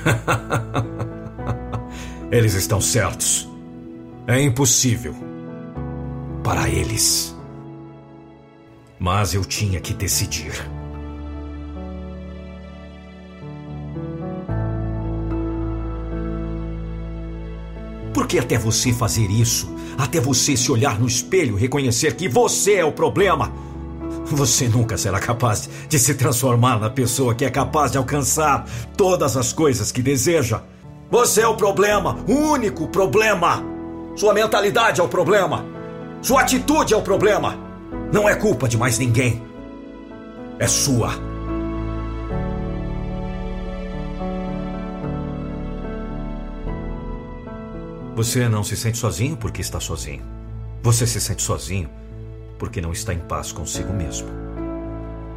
Eles 2.29 2.55
estão 2.55 2.81
certos. 2.81 3.49
É 4.27 4.43
impossível. 4.43 5.15
Para 6.43 6.69
eles. 6.69 7.37
Mas 8.99 9.33
eu 9.33 9.45
tinha 9.45 9.81
que 9.81 9.95
decidir. 9.95 10.55
Porque 18.19 18.37
até 18.37 18.59
você 18.59 18.93
fazer 18.93 19.31
isso, 19.31 19.73
até 19.97 20.19
você 20.19 20.57
se 20.57 20.73
olhar 20.73 20.99
no 20.99 21.07
espelho 21.07 21.57
e 21.57 21.61
reconhecer 21.61 22.17
que 22.17 22.29
você 22.29 22.75
é 22.75 22.85
o 22.85 22.91
problema, 22.91 23.53
você 24.25 24.67
nunca 24.67 24.99
será 24.99 25.21
capaz 25.21 25.71
de 25.89 26.01
se 26.01 26.17
transformar 26.17 26.81
na 26.81 26.91
pessoa 26.91 27.33
que 27.33 27.45
é 27.45 27.49
capaz 27.49 27.93
de 27.93 27.97
alcançar 27.97 28.67
todas 28.97 29.37
as 29.37 29.53
coisas 29.53 29.93
que 29.93 30.03
deseja. 30.03 30.63
Você 31.09 31.43
é 31.43 31.47
o 31.47 31.55
problema, 31.55 32.19
o 32.27 32.33
único 32.33 32.89
problema. 32.89 33.63
Sua 34.17 34.35
mentalidade 34.35 35.01
é 35.01 35.05
o 35.05 35.09
problema. 35.09 35.65
Sua 36.21 36.41
atitude 36.41 36.95
é 36.95 36.97
o 36.97 37.03
problema. 37.03 37.57
Não 38.13 38.29
é 38.29 38.35
culpa 38.35 38.69
de 38.69 38.77
mais 38.77 38.99
ninguém. 38.99 39.41
É 40.59 40.67
sua. 40.67 41.28
Você 48.19 48.49
não 48.49 48.65
se 48.65 48.77
sente 48.77 48.99
sozinho 48.99 49.37
porque 49.37 49.61
está 49.61 49.79
sozinho. 49.79 50.25
Você 50.83 51.07
se 51.07 51.21
sente 51.21 51.41
sozinho 51.41 51.89
porque 52.59 52.81
não 52.81 52.91
está 52.91 53.15
em 53.15 53.21
paz 53.21 53.53
consigo 53.53 53.93
mesmo. 53.93 54.27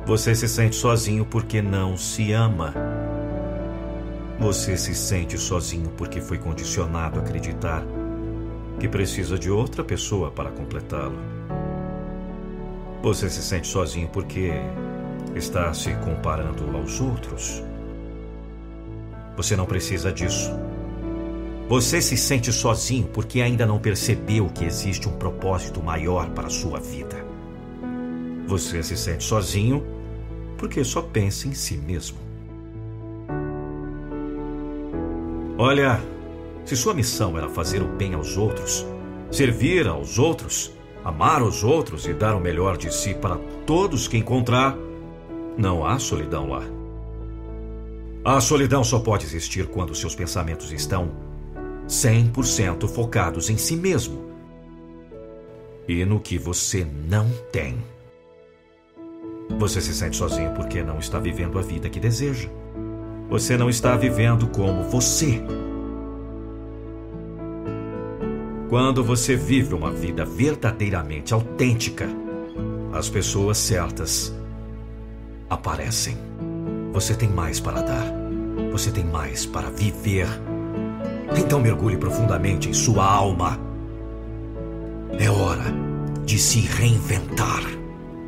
Você 0.07 0.33
se 0.33 0.49
sente 0.49 0.75
sozinho 0.75 1.23
porque 1.23 1.61
não 1.61 1.95
se 1.95 2.31
ama. 2.31 2.73
Você 4.39 4.75
se 4.77 4.95
sente 4.95 5.37
sozinho 5.37 5.91
porque 5.95 6.19
foi 6.19 6.39
condicionado 6.39 7.19
a 7.19 7.21
acreditar 7.21 7.83
que 8.79 8.87
precisa 8.87 9.37
de 9.37 9.51
outra 9.51 9.83
pessoa 9.83 10.31
para 10.31 10.49
completá-lo. 10.49 11.19
Você 13.03 13.29
se 13.29 13.43
sente 13.43 13.67
sozinho 13.67 14.07
porque 14.07 14.53
está 15.35 15.71
se 15.75 15.93
comparando 15.97 16.75
aos 16.75 16.99
outros. 16.99 17.61
Você 19.37 19.55
não 19.55 19.67
precisa 19.67 20.11
disso. 20.11 20.51
Você 21.71 22.01
se 22.01 22.17
sente 22.17 22.51
sozinho 22.51 23.07
porque 23.13 23.39
ainda 23.39 23.65
não 23.65 23.79
percebeu 23.79 24.49
que 24.49 24.65
existe 24.65 25.07
um 25.07 25.13
propósito 25.13 25.81
maior 25.81 26.29
para 26.31 26.47
a 26.47 26.49
sua 26.49 26.81
vida. 26.81 27.25
Você 28.45 28.83
se 28.83 28.97
sente 28.97 29.23
sozinho 29.23 29.81
porque 30.57 30.83
só 30.83 31.01
pensa 31.01 31.47
em 31.47 31.53
si 31.53 31.77
mesmo. 31.77 32.17
Olha, 35.57 36.01
se 36.65 36.75
sua 36.75 36.93
missão 36.93 37.37
era 37.37 37.47
fazer 37.47 37.81
o 37.81 37.87
bem 37.87 38.15
aos 38.15 38.35
outros, 38.35 38.85
servir 39.31 39.87
aos 39.87 40.19
outros, 40.19 40.73
amar 41.05 41.41
os 41.41 41.63
outros 41.63 42.05
e 42.05 42.13
dar 42.13 42.35
o 42.35 42.41
melhor 42.41 42.75
de 42.75 42.93
si 42.93 43.13
para 43.13 43.37
todos 43.65 44.09
que 44.09 44.17
encontrar, 44.17 44.75
não 45.57 45.85
há 45.85 45.97
solidão 45.99 46.49
lá. 46.49 46.63
A 48.25 48.41
solidão 48.41 48.83
só 48.83 48.99
pode 48.99 49.25
existir 49.25 49.67
quando 49.67 49.95
seus 49.95 50.13
pensamentos 50.13 50.69
estão 50.73 51.30
100% 51.91 52.87
focados 52.87 53.49
em 53.49 53.57
si 53.57 53.75
mesmo 53.75 54.31
e 55.87 56.05
no 56.05 56.21
que 56.21 56.37
você 56.37 56.87
não 57.09 57.29
tem. 57.51 57.77
Você 59.59 59.81
se 59.81 59.93
sente 59.93 60.15
sozinho 60.15 60.51
porque 60.51 60.81
não 60.81 60.99
está 60.99 61.19
vivendo 61.19 61.59
a 61.59 61.61
vida 61.61 61.89
que 61.89 61.99
deseja. 61.99 62.47
Você 63.29 63.57
não 63.57 63.69
está 63.69 63.97
vivendo 63.97 64.47
como 64.47 64.83
você. 64.83 65.43
Quando 68.69 69.03
você 69.03 69.35
vive 69.35 69.75
uma 69.75 69.91
vida 69.91 70.23
verdadeiramente 70.23 71.33
autêntica, 71.33 72.07
as 72.93 73.09
pessoas 73.09 73.57
certas 73.57 74.33
aparecem. 75.49 76.17
Você 76.93 77.13
tem 77.13 77.27
mais 77.27 77.59
para 77.59 77.81
dar. 77.81 78.05
Você 78.71 78.91
tem 78.91 79.03
mais 79.03 79.45
para 79.45 79.69
viver. 79.69 80.27
Então 81.37 81.59
mergulhe 81.59 81.97
profundamente 81.97 82.69
em 82.69 82.73
sua 82.73 83.05
alma. 83.05 83.59
É 85.17 85.29
hora 85.29 85.73
de 86.25 86.37
se 86.37 86.59
reinventar. 86.59 87.63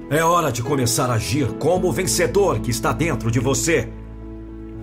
É 0.09 0.23
hora 0.23 0.51
de 0.51 0.61
começar 0.61 1.09
a 1.09 1.13
agir 1.13 1.47
como 1.53 1.87
o 1.87 1.91
vencedor 1.91 2.59
que 2.59 2.71
está 2.71 2.91
dentro 2.91 3.31
de 3.31 3.39
você. 3.39 3.89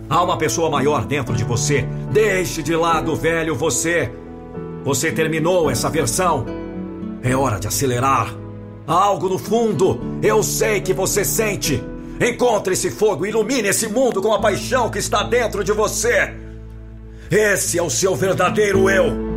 Há 0.08 0.22
uma 0.22 0.36
pessoa 0.36 0.68
maior 0.68 1.04
dentro 1.04 1.36
de 1.36 1.44
você. 1.44 1.86
Deixe 2.10 2.62
de 2.62 2.74
lado 2.74 3.12
o 3.12 3.16
velho 3.16 3.54
você. 3.54 4.10
Você 4.82 5.12
terminou 5.12 5.70
essa 5.70 5.88
versão. 5.88 6.46
É 7.22 7.36
hora 7.36 7.60
de 7.60 7.68
acelerar. 7.68 8.34
Há 8.86 8.92
algo 8.92 9.28
no 9.28 9.38
fundo. 9.38 10.00
Eu 10.22 10.42
sei 10.42 10.80
que 10.80 10.92
você 10.92 11.24
sente. 11.24 11.82
Encontre 12.20 12.72
esse 12.72 12.90
fogo, 12.90 13.24
ilumine 13.24 13.68
esse 13.68 13.88
mundo 13.88 14.20
com 14.20 14.34
a 14.34 14.40
paixão 14.40 14.90
que 14.90 14.98
está 14.98 15.22
dentro 15.22 15.62
de 15.62 15.72
você. 15.72 16.39
Esse 17.30 17.78
é 17.78 17.82
o 17.82 17.88
seu 17.88 18.16
verdadeiro 18.16 18.90
eu. 18.90 19.29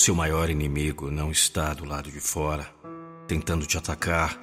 Seu 0.00 0.14
maior 0.14 0.48
inimigo 0.48 1.10
não 1.10 1.30
está 1.30 1.74
do 1.74 1.84
lado 1.84 2.10
de 2.10 2.20
fora, 2.20 2.66
tentando 3.28 3.66
te 3.66 3.76
atacar, 3.76 4.34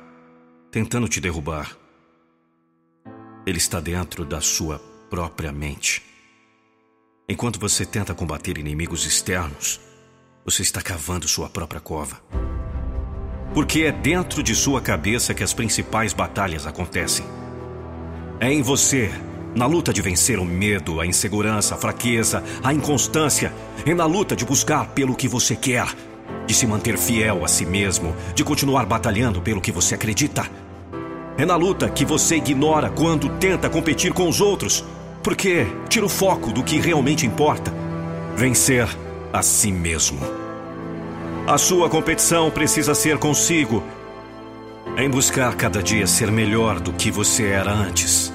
tentando 0.70 1.08
te 1.08 1.20
derrubar. 1.20 1.76
Ele 3.44 3.58
está 3.58 3.80
dentro 3.80 4.24
da 4.24 4.40
sua 4.40 4.78
própria 5.10 5.52
mente. 5.52 6.04
Enquanto 7.28 7.60
você 7.60 7.88
tenta 7.88 8.14
combater 8.14 8.60
inimigos 8.60 9.04
externos, 9.04 9.82
você 10.46 10.62
está 10.62 10.80
cavando 10.80 11.28
sua 11.28 11.50
própria 11.50 11.82
cova. 11.82 12.22
Porque 13.52 13.82
é 13.82 13.92
dentro 13.92 14.44
de 14.44 14.54
sua 14.54 14.80
cabeça 14.80 15.34
que 15.34 15.44
as 15.44 15.56
principais 15.56 16.14
batalhas 16.14 16.68
acontecem. 16.68 17.26
É 18.40 18.54
em 18.54 18.62
você 18.62 19.10
na 19.56 19.66
luta 19.66 19.92
de 19.92 20.02
vencer 20.02 20.40
o 20.40 20.46
medo, 20.46 21.02
a 21.02 21.06
insegurança, 21.06 21.76
a 21.76 21.78
fraqueza, 21.78 22.44
a 22.64 22.74
inconstância. 22.74 23.52
É 23.86 23.94
na 23.94 24.06
luta 24.06 24.36
de 24.36 24.46
buscar 24.46 24.88
pelo 24.88 25.16
que 25.16 25.28
você 25.28 25.56
quer. 25.56 25.88
De 26.46 26.54
se 26.54 26.68
manter 26.68 26.98
fiel 26.98 27.44
a 27.44 27.48
si 27.48 27.66
mesmo. 27.66 28.16
De 28.36 28.44
continuar 28.44 28.86
batalhando 28.86 29.42
pelo 29.42 29.62
que 29.62 29.72
você 29.72 29.96
acredita. 29.96 30.46
É 31.38 31.46
na 31.46 31.56
luta 31.56 31.90
que 31.90 32.06
você 32.06 32.38
ignora 32.38 32.90
quando 32.90 33.30
tenta 33.38 33.70
competir 33.70 34.14
com 34.14 34.28
os 34.28 34.42
outros. 34.42 34.84
Porque 35.24 35.68
tira 35.90 36.06
o 36.06 36.10
foco 36.10 36.52
do 36.52 36.64
que 36.64 36.80
realmente 36.80 37.26
importa: 37.26 37.74
vencer 38.36 38.88
a 39.34 39.42
si 39.42 39.72
mesmo. 39.72 40.20
A 41.48 41.58
sua 41.58 41.90
competição 41.90 42.52
precisa 42.52 42.94
ser 42.94 43.18
consigo, 43.18 43.82
em 44.98 45.10
buscar 45.10 45.56
cada 45.56 45.82
dia 45.82 46.06
ser 46.06 46.32
melhor 46.32 46.80
do 46.80 46.92
que 46.92 47.10
você 47.10 47.46
era 47.46 47.72
antes. 47.72 48.34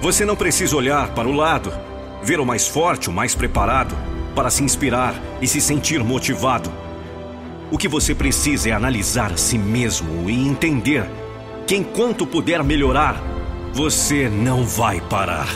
Você 0.00 0.24
não 0.24 0.36
precisa 0.36 0.76
olhar 0.76 1.08
para 1.08 1.28
o 1.28 1.32
lado, 1.32 1.72
ver 2.22 2.38
o 2.38 2.46
mais 2.46 2.68
forte, 2.68 3.10
o 3.10 3.12
mais 3.12 3.34
preparado, 3.34 3.96
para 4.34 4.48
se 4.48 4.62
inspirar 4.62 5.14
e 5.42 5.48
se 5.48 5.60
sentir 5.60 6.04
motivado. 6.04 6.70
O 7.70 7.76
que 7.76 7.88
você 7.88 8.14
precisa 8.14 8.68
é 8.68 8.72
analisar 8.72 9.32
a 9.32 9.36
si 9.36 9.58
mesmo 9.58 10.30
e 10.30 10.48
entender 10.48 11.04
que 11.66 11.74
enquanto 11.76 12.26
puder 12.26 12.62
melhorar, 12.62 13.20
você 13.74 14.28
não 14.28 14.64
vai 14.64 15.00
parar. 15.00 15.48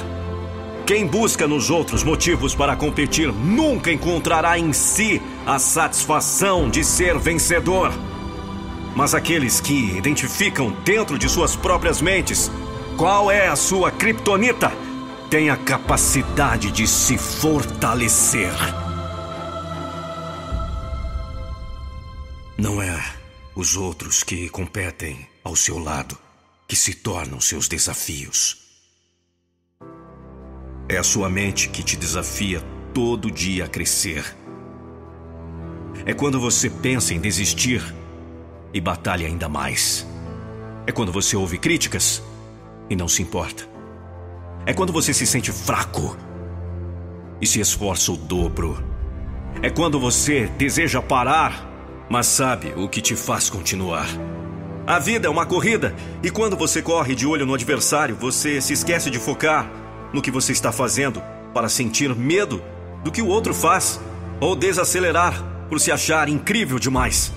Quem 0.85 1.07
busca 1.07 1.47
nos 1.47 1.71
outros 1.71 2.03
motivos 2.03 2.53
para 2.53 2.75
competir 2.75 3.33
nunca 3.33 3.93
encontrará 3.93 4.59
em 4.59 4.73
si 4.73 5.23
a 5.47 5.59
satisfação 5.61 6.69
de 6.69 6.83
ser 6.83 7.17
vencedor. 7.17 7.93
Mas 8.95 9.15
aqueles 9.15 9.61
que 9.61 9.97
identificam 9.97 10.77
dentro 10.85 11.17
de 11.17 11.29
suas 11.29 11.55
próprias 11.55 12.03
mentes 12.03 12.51
qual 12.97 13.31
é 13.31 13.49
a 13.49 13.57
sua 13.57 13.91
criptonita? 13.91 14.71
Tem 15.31 15.51
a 15.51 15.57
capacidade 15.57 16.71
de 16.71 16.87
se 16.87 17.17
fortalecer. 17.17 18.53
Não 22.59 22.83
é 22.83 23.03
os 23.57 23.77
outros 23.77 24.23
que 24.23 24.49
competem 24.49 25.27
ao 25.43 25.57
seu 25.57 25.79
lado 25.79 26.17
que 26.69 26.77
se 26.77 26.95
tornam 26.95 27.41
seus 27.41 27.67
desafios. 27.67 28.59
É 30.89 30.99
a 30.99 31.03
sua 31.03 31.29
mente 31.29 31.69
que 31.69 31.83
te 31.83 31.97
desafia 31.97 32.61
todo 32.93 33.31
dia 33.31 33.65
a 33.65 33.69
crescer. 33.69 34.37
É 36.05 36.13
quando 36.13 36.39
você 36.39 36.69
pensa 36.69 37.15
em 37.15 37.21
desistir 37.21 37.83
e 38.73 38.81
batalha 38.81 39.27
ainda 39.27 39.49
mais. 39.49 40.07
É 40.87 40.93
quando 40.93 41.13
você 41.13 41.37
ouve 41.37 41.59
críticas 41.59 42.23
e 42.89 42.97
não 42.97 43.09
se 43.09 43.23
importa. 43.23 43.69
É 44.65 44.73
quando 44.73 44.93
você 44.93 45.13
se 45.13 45.27
sente 45.27 45.51
fraco 45.51 46.17
e 47.41 47.47
se 47.47 47.61
esforça 47.61 48.13
o 48.13 48.17
dobro. 48.17 48.83
É 49.61 49.69
quando 49.69 49.99
você 49.99 50.47
deseja 50.57 51.03
parar, 51.03 51.69
mas 52.09 52.27
sabe 52.27 52.73
o 52.77 52.89
que 52.89 53.01
te 53.01 53.17
faz 53.17 53.51
continuar. 53.51 54.07
A 54.87 54.99
vida 54.99 55.27
é 55.27 55.31
uma 55.31 55.47
corrida 55.47 55.95
e 56.23 56.31
quando 56.31 56.57
você 56.57 56.83
corre 56.83 57.15
de 57.15 57.27
olho 57.27 57.47
no 57.47 57.55
adversário, 57.55 58.17
você 58.17 58.61
se 58.61 58.73
esquece 58.73 59.11
de 59.11 59.19
focar 59.19 59.71
no 60.13 60.23
que 60.23 60.31
você 60.31 60.53
está 60.53 60.73
fazendo 60.73 61.23
para 61.55 61.69
sentir 61.69 62.15
medo 62.15 62.63
do 63.05 63.11
que 63.11 63.23
o 63.23 63.29
outro 63.29 63.55
faz 63.55 64.01
ou 64.41 64.57
desacelerar 64.57 65.43
por 65.69 65.81
se 65.81 65.91
achar 65.91 66.29
incrível 66.29 66.79
demais. 66.79 67.33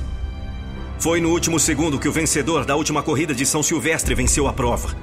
Foi 1.00 1.20
no 1.20 1.30
último 1.30 1.60
segundo 1.60 2.00
que 2.00 2.08
o 2.08 2.12
vencedor 2.12 2.66
da 2.66 2.76
última 2.76 3.04
corrida 3.04 3.34
de 3.34 3.46
São 3.46 3.62
Silvestre 3.62 4.16
venceu 4.16 4.48
a 4.48 4.54
prova. 4.54 4.96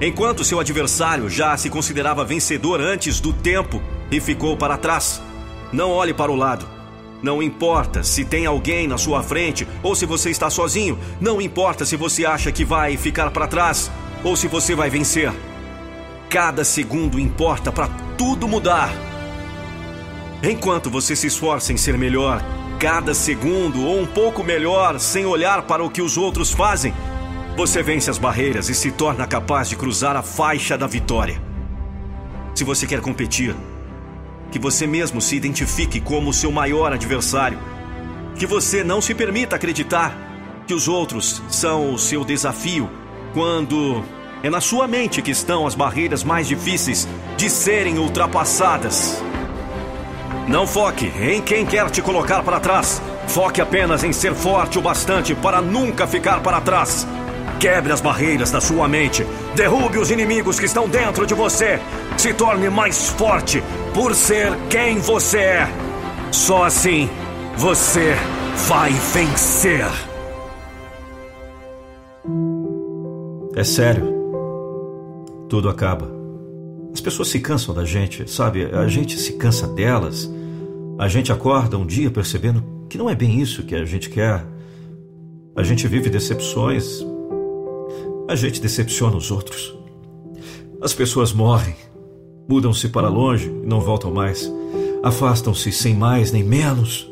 Enquanto 0.00 0.44
seu 0.44 0.60
adversário 0.60 1.28
já 1.30 1.56
se 1.56 1.70
considerava 1.70 2.24
vencedor 2.24 2.80
antes 2.80 3.18
do 3.18 3.32
tempo 3.32 3.80
e 4.10 4.20
ficou 4.20 4.56
para 4.56 4.76
trás. 4.76 5.22
Não 5.72 5.90
olhe 5.90 6.12
para 6.12 6.30
o 6.30 6.36
lado. 6.36 6.68
Não 7.22 7.42
importa 7.42 8.02
se 8.02 8.24
tem 8.24 8.44
alguém 8.44 8.86
na 8.86 8.98
sua 8.98 9.22
frente 9.22 9.66
ou 9.82 9.94
se 9.94 10.04
você 10.04 10.30
está 10.30 10.50
sozinho. 10.50 10.98
Não 11.18 11.40
importa 11.40 11.86
se 11.86 11.96
você 11.96 12.26
acha 12.26 12.52
que 12.52 12.64
vai 12.64 12.96
ficar 12.98 13.30
para 13.30 13.48
trás 13.48 13.90
ou 14.22 14.36
se 14.36 14.46
você 14.46 14.74
vai 14.74 14.90
vencer. 14.90 15.32
Cada 16.28 16.62
segundo 16.62 17.18
importa 17.18 17.72
para 17.72 17.88
tudo 18.18 18.46
mudar. 18.46 18.92
Enquanto 20.42 20.90
você 20.90 21.16
se 21.16 21.26
esforça 21.26 21.72
em 21.72 21.78
ser 21.78 21.96
melhor, 21.96 22.44
cada 22.78 23.14
segundo 23.14 23.82
ou 23.82 23.98
um 23.98 24.06
pouco 24.06 24.44
melhor, 24.44 25.00
sem 25.00 25.24
olhar 25.24 25.62
para 25.62 25.82
o 25.82 25.90
que 25.90 26.02
os 26.02 26.18
outros 26.18 26.50
fazem, 26.50 26.92
você 27.56 27.82
vence 27.82 28.10
as 28.10 28.18
barreiras 28.18 28.68
e 28.68 28.74
se 28.74 28.90
torna 28.90 29.26
capaz 29.26 29.68
de 29.68 29.76
cruzar 29.76 30.14
a 30.14 30.22
faixa 30.22 30.76
da 30.76 30.86
vitória. 30.86 31.40
Se 32.54 32.64
você 32.64 32.86
quer 32.86 33.00
competir, 33.00 33.56
que 34.50 34.58
você 34.58 34.86
mesmo 34.86 35.20
se 35.20 35.36
identifique 35.36 36.00
como 36.00 36.32
seu 36.32 36.52
maior 36.52 36.92
adversário. 36.92 37.58
Que 38.36 38.46
você 38.46 38.84
não 38.84 39.00
se 39.00 39.14
permita 39.14 39.56
acreditar 39.56 40.16
que 40.66 40.74
os 40.74 40.86
outros 40.86 41.42
são 41.48 41.94
o 41.94 41.98
seu 41.98 42.24
desafio, 42.24 42.90
quando 43.32 44.04
é 44.42 44.50
na 44.50 44.60
sua 44.60 44.86
mente 44.86 45.22
que 45.22 45.30
estão 45.30 45.66
as 45.66 45.74
barreiras 45.74 46.22
mais 46.22 46.46
difíceis 46.46 47.08
de 47.36 47.48
serem 47.48 47.98
ultrapassadas. 47.98 49.22
Não 50.46 50.66
foque 50.66 51.10
em 51.20 51.40
quem 51.40 51.64
quer 51.64 51.90
te 51.90 52.02
colocar 52.02 52.42
para 52.42 52.60
trás. 52.60 53.00
Foque 53.26 53.60
apenas 53.60 54.04
em 54.04 54.12
ser 54.12 54.34
forte 54.34 54.78
o 54.78 54.82
bastante 54.82 55.34
para 55.34 55.60
nunca 55.60 56.06
ficar 56.06 56.40
para 56.40 56.60
trás. 56.60 57.06
Quebre 57.58 57.92
as 57.92 58.00
barreiras 58.00 58.50
da 58.50 58.60
sua 58.60 58.86
mente. 58.86 59.26
Derrube 59.54 59.98
os 59.98 60.10
inimigos 60.10 60.58
que 60.58 60.66
estão 60.66 60.88
dentro 60.88 61.26
de 61.26 61.34
você. 61.34 61.80
Se 62.18 62.34
torne 62.34 62.68
mais 62.68 63.08
forte 63.08 63.62
por 63.94 64.14
ser 64.14 64.52
quem 64.68 64.98
você 64.98 65.38
é. 65.38 65.68
Só 66.30 66.64
assim 66.64 67.08
você 67.56 68.14
vai 68.68 68.92
vencer. 69.14 69.86
É 73.56 73.64
sério. 73.64 74.14
Tudo 75.48 75.70
acaba. 75.70 76.14
As 76.92 77.00
pessoas 77.00 77.28
se 77.28 77.40
cansam 77.40 77.74
da 77.74 77.84
gente, 77.84 78.30
sabe? 78.30 78.66
A 78.66 78.86
gente 78.86 79.18
se 79.18 79.34
cansa 79.34 79.66
delas. 79.66 80.30
A 80.98 81.08
gente 81.08 81.32
acorda 81.32 81.78
um 81.78 81.86
dia 81.86 82.10
percebendo 82.10 82.62
que 82.88 82.98
não 82.98 83.08
é 83.08 83.14
bem 83.14 83.40
isso 83.40 83.62
que 83.62 83.74
a 83.74 83.84
gente 83.84 84.10
quer. 84.10 84.44
A 85.54 85.62
gente 85.62 85.88
vive 85.88 86.10
decepções. 86.10 87.02
A 88.28 88.34
gente 88.34 88.60
decepciona 88.60 89.16
os 89.16 89.30
outros. 89.30 89.76
As 90.80 90.92
pessoas 90.92 91.32
morrem, 91.32 91.76
mudam-se 92.48 92.88
para 92.88 93.08
longe 93.08 93.48
e 93.48 93.66
não 93.66 93.80
voltam 93.80 94.10
mais. 94.10 94.52
Afastam-se 95.02 95.70
sem 95.70 95.94
mais 95.94 96.32
nem 96.32 96.42
menos. 96.42 97.08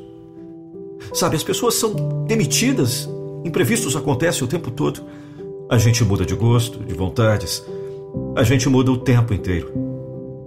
Sabe, 1.12 1.36
as 1.36 1.44
pessoas 1.44 1.74
são 1.74 2.24
demitidas. 2.26 3.08
Imprevistos 3.44 3.94
acontecem 3.94 4.42
o 4.42 4.48
tempo 4.48 4.70
todo. 4.70 5.02
A 5.70 5.78
gente 5.78 6.04
muda 6.04 6.26
de 6.26 6.34
gosto, 6.34 6.80
de 6.80 6.94
vontades. 6.94 7.64
A 8.36 8.42
gente 8.42 8.68
muda 8.68 8.90
o 8.90 8.98
tempo 8.98 9.32
inteiro. 9.32 9.72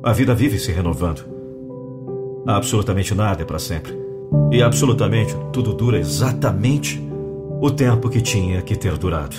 A 0.04 0.12
vida 0.12 0.36
vive 0.36 0.60
se 0.60 0.72
renovando. 0.72 1.24
Absolutamente 2.46 3.16
nada 3.16 3.42
é 3.42 3.46
para 3.46 3.60
sempre. 3.60 3.98
E 4.52 4.62
absolutamente 4.62 5.34
tudo 5.54 5.74
dura 5.74 5.98
exatamente 5.98 7.02
o 7.62 7.72
tempo 7.72 8.10
que 8.10 8.22
tinha 8.22 8.62
que 8.62 8.76
ter 8.76 8.98
durado. 8.98 9.36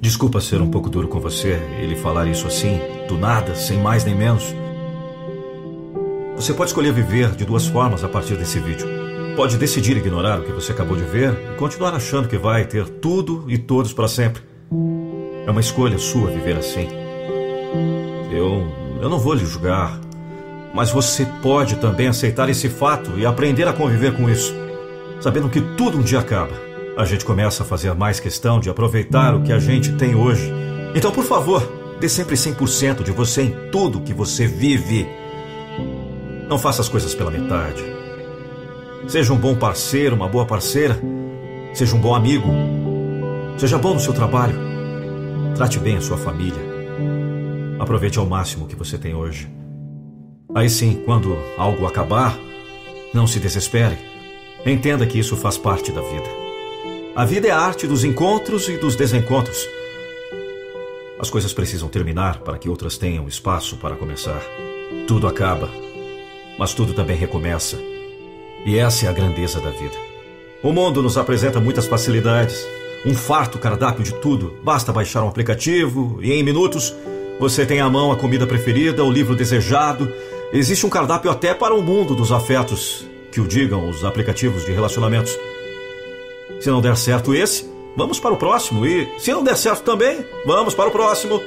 Desculpa 0.00 0.40
ser 0.40 0.60
um 0.60 0.70
pouco 0.70 0.90
duro 0.90 1.08
com 1.08 1.18
você, 1.18 1.58
ele 1.80 1.96
falar 1.96 2.26
isso 2.26 2.46
assim, 2.46 2.78
do 3.08 3.16
nada, 3.16 3.54
sem 3.54 3.78
mais 3.80 4.04
nem 4.04 4.14
menos. 4.14 4.54
Você 6.36 6.52
pode 6.52 6.70
escolher 6.70 6.92
viver 6.92 7.30
de 7.30 7.46
duas 7.46 7.66
formas 7.66 8.04
a 8.04 8.08
partir 8.08 8.36
desse 8.36 8.58
vídeo. 8.60 8.86
Pode 9.34 9.56
decidir 9.56 9.96
ignorar 9.96 10.40
o 10.40 10.44
que 10.44 10.52
você 10.52 10.72
acabou 10.72 10.96
de 10.96 11.02
ver 11.02 11.32
e 11.52 11.56
continuar 11.56 11.94
achando 11.94 12.28
que 12.28 12.36
vai 12.36 12.66
ter 12.66 12.86
tudo 12.88 13.44
e 13.48 13.56
todos 13.56 13.92
para 13.92 14.06
sempre. 14.06 14.42
É 15.46 15.50
uma 15.50 15.60
escolha 15.60 15.98
sua 15.98 16.30
viver 16.30 16.56
assim. 16.56 16.88
Eu, 18.30 18.70
eu 19.00 19.08
não 19.08 19.18
vou 19.18 19.32
lhe 19.32 19.46
julgar, 19.46 19.98
mas 20.74 20.90
você 20.90 21.24
pode 21.42 21.76
também 21.76 22.08
aceitar 22.08 22.50
esse 22.50 22.68
fato 22.68 23.12
e 23.16 23.24
aprender 23.24 23.66
a 23.66 23.72
conviver 23.72 24.14
com 24.14 24.28
isso, 24.28 24.54
sabendo 25.20 25.48
que 25.48 25.60
tudo 25.60 25.98
um 25.98 26.02
dia 26.02 26.18
acaba. 26.18 26.65
A 26.96 27.04
gente 27.04 27.26
começa 27.26 27.62
a 27.62 27.66
fazer 27.66 27.94
mais 27.94 28.18
questão 28.18 28.58
de 28.58 28.70
aproveitar 28.70 29.34
o 29.34 29.42
que 29.42 29.52
a 29.52 29.58
gente 29.58 29.92
tem 29.96 30.14
hoje. 30.14 30.50
Então, 30.94 31.12
por 31.12 31.24
favor, 31.24 31.60
dê 32.00 32.08
sempre 32.08 32.36
100% 32.36 33.02
de 33.02 33.12
você 33.12 33.42
em 33.42 33.70
tudo 33.70 34.00
que 34.00 34.14
você 34.14 34.46
vive. 34.46 35.06
Não 36.48 36.58
faça 36.58 36.80
as 36.80 36.88
coisas 36.88 37.14
pela 37.14 37.30
metade. 37.30 37.84
Seja 39.06 39.30
um 39.30 39.36
bom 39.36 39.54
parceiro, 39.54 40.16
uma 40.16 40.26
boa 40.26 40.46
parceira. 40.46 40.98
Seja 41.74 41.94
um 41.94 42.00
bom 42.00 42.14
amigo. 42.14 42.48
Seja 43.58 43.76
bom 43.76 43.92
no 43.92 44.00
seu 44.00 44.14
trabalho. 44.14 44.58
Trate 45.54 45.78
bem 45.78 45.98
a 45.98 46.00
sua 46.00 46.16
família. 46.16 46.62
Aproveite 47.78 48.18
ao 48.18 48.24
máximo 48.24 48.64
o 48.64 48.68
que 48.68 48.74
você 48.74 48.96
tem 48.96 49.14
hoje. 49.14 49.46
Aí 50.54 50.70
sim, 50.70 51.02
quando 51.04 51.36
algo 51.58 51.84
acabar, 51.84 52.38
não 53.12 53.26
se 53.26 53.38
desespere. 53.38 53.98
Entenda 54.64 55.06
que 55.06 55.18
isso 55.18 55.36
faz 55.36 55.58
parte 55.58 55.92
da 55.92 56.00
vida. 56.00 56.45
A 57.16 57.24
vida 57.24 57.48
é 57.48 57.50
a 57.50 57.58
arte 57.58 57.86
dos 57.86 58.04
encontros 58.04 58.68
e 58.68 58.76
dos 58.76 58.94
desencontros. 58.94 59.66
As 61.18 61.30
coisas 61.30 61.50
precisam 61.54 61.88
terminar 61.88 62.40
para 62.40 62.58
que 62.58 62.68
outras 62.68 62.98
tenham 62.98 63.26
espaço 63.26 63.78
para 63.78 63.96
começar. 63.96 64.42
Tudo 65.08 65.26
acaba, 65.26 65.70
mas 66.58 66.74
tudo 66.74 66.92
também 66.92 67.16
recomeça. 67.16 67.78
E 68.66 68.78
essa 68.78 69.06
é 69.06 69.08
a 69.08 69.12
grandeza 69.12 69.58
da 69.62 69.70
vida. 69.70 69.96
O 70.62 70.74
mundo 70.74 71.02
nos 71.02 71.16
apresenta 71.16 71.58
muitas 71.58 71.86
facilidades, 71.86 72.62
um 73.06 73.14
farto 73.14 73.58
cardápio 73.58 74.04
de 74.04 74.12
tudo. 74.16 74.54
Basta 74.62 74.92
baixar 74.92 75.24
um 75.24 75.28
aplicativo 75.28 76.18
e 76.20 76.34
em 76.34 76.42
minutos 76.42 76.94
você 77.40 77.64
tem 77.64 77.80
à 77.80 77.88
mão 77.88 78.12
a 78.12 78.16
comida 78.16 78.46
preferida, 78.46 79.02
o 79.02 79.10
livro 79.10 79.34
desejado. 79.34 80.12
Existe 80.52 80.84
um 80.84 80.90
cardápio 80.90 81.30
até 81.30 81.54
para 81.54 81.74
o 81.74 81.80
mundo 81.80 82.14
dos 82.14 82.30
afetos, 82.30 83.06
que 83.32 83.40
o 83.40 83.48
digam 83.48 83.88
os 83.88 84.04
aplicativos 84.04 84.66
de 84.66 84.72
relacionamentos. 84.72 85.34
Se 86.60 86.70
não 86.70 86.80
der 86.80 86.96
certo 86.96 87.34
esse, 87.34 87.68
vamos 87.96 88.18
para 88.18 88.32
o 88.34 88.36
próximo. 88.36 88.86
E 88.86 89.08
se 89.18 89.32
não 89.32 89.44
der 89.44 89.56
certo 89.56 89.82
também, 89.82 90.24
vamos 90.44 90.74
para 90.74 90.88
o 90.88 90.92
próximo. 90.92 91.40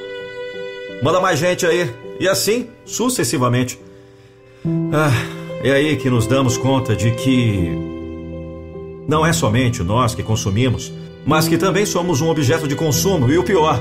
Manda 1.02 1.20
mais 1.20 1.38
gente 1.38 1.66
aí. 1.66 1.90
E 2.18 2.28
assim 2.28 2.68
sucessivamente. 2.84 3.78
Ah. 4.92 5.40
É 5.62 5.72
aí 5.72 5.94
que 5.96 6.08
nos 6.08 6.26
damos 6.26 6.56
conta 6.56 6.96
de 6.96 7.10
que 7.10 7.70
não 9.06 9.26
é 9.26 9.32
somente 9.32 9.82
nós 9.82 10.14
que 10.14 10.22
consumimos, 10.22 10.90
mas 11.26 11.46
que 11.46 11.58
também 11.58 11.84
somos 11.84 12.22
um 12.22 12.30
objeto 12.30 12.66
de 12.66 12.74
consumo 12.74 13.30
e 13.30 13.36
o 13.36 13.42
pior, 13.42 13.78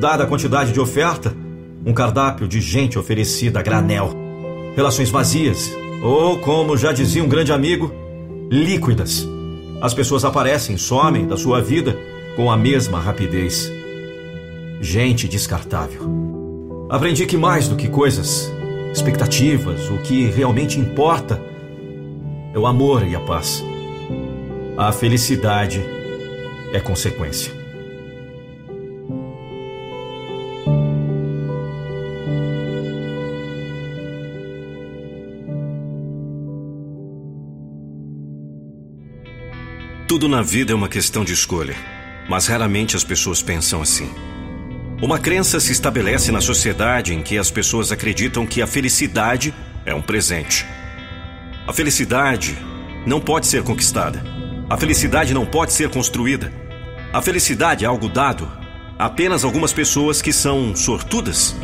dada 0.00 0.24
a 0.24 0.26
quantidade 0.26 0.72
de 0.72 0.80
oferta, 0.80 1.32
um 1.86 1.92
cardápio 1.92 2.48
de 2.48 2.60
gente 2.60 2.98
oferecida 2.98 3.60
a 3.60 3.62
granel. 3.62 4.10
Relações 4.74 5.08
vazias, 5.08 5.70
ou 6.02 6.38
como 6.38 6.76
já 6.76 6.90
dizia 6.90 7.22
um 7.22 7.28
grande 7.28 7.52
amigo, 7.52 7.92
líquidas. 8.50 9.24
As 9.80 9.94
pessoas 9.94 10.24
aparecem, 10.24 10.76
somem 10.76 11.26
da 11.26 11.36
sua 11.36 11.62
vida 11.62 11.96
com 12.36 12.50
a 12.50 12.56
mesma 12.56 13.00
rapidez. 13.00 13.72
Gente 14.80 15.26
descartável. 15.26 16.02
Aprendi 16.88 17.24
que 17.24 17.36
mais 17.36 17.68
do 17.68 17.76
que 17.76 17.88
coisas, 17.88 18.52
expectativas, 18.92 19.88
o 19.88 19.98
que 19.98 20.26
realmente 20.26 20.78
importa 20.78 21.40
é 22.52 22.58
o 22.58 22.66
amor 22.66 23.06
e 23.06 23.14
a 23.14 23.20
paz. 23.20 23.64
A 24.76 24.92
felicidade 24.92 25.82
é 26.72 26.80
consequência. 26.80 27.59
Tudo 40.10 40.26
na 40.26 40.42
vida 40.42 40.72
é 40.72 40.74
uma 40.74 40.88
questão 40.88 41.24
de 41.24 41.32
escolha, 41.32 41.76
mas 42.28 42.48
raramente 42.48 42.96
as 42.96 43.04
pessoas 43.04 43.40
pensam 43.40 43.80
assim. 43.80 44.12
Uma 45.00 45.20
crença 45.20 45.60
se 45.60 45.70
estabelece 45.70 46.32
na 46.32 46.40
sociedade 46.40 47.14
em 47.14 47.22
que 47.22 47.38
as 47.38 47.48
pessoas 47.48 47.92
acreditam 47.92 48.44
que 48.44 48.60
a 48.60 48.66
felicidade 48.66 49.54
é 49.86 49.94
um 49.94 50.02
presente. 50.02 50.66
A 51.64 51.72
felicidade 51.72 52.58
não 53.06 53.20
pode 53.20 53.46
ser 53.46 53.62
conquistada. 53.62 54.20
A 54.68 54.76
felicidade 54.76 55.32
não 55.32 55.46
pode 55.46 55.72
ser 55.72 55.88
construída. 55.90 56.52
A 57.12 57.22
felicidade 57.22 57.84
é 57.84 57.86
algo 57.86 58.08
dado 58.08 58.50
a 58.98 59.06
apenas 59.06 59.44
algumas 59.44 59.72
pessoas 59.72 60.20
que 60.20 60.32
são 60.32 60.74
sortudas. 60.74 61.54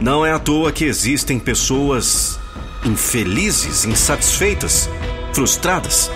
Não 0.00 0.24
é 0.24 0.30
à 0.30 0.38
toa 0.38 0.70
que 0.70 0.84
existem 0.84 1.40
pessoas 1.40 2.38
infelizes, 2.84 3.84
insatisfeitas, 3.84 4.88
frustradas. 5.34 6.10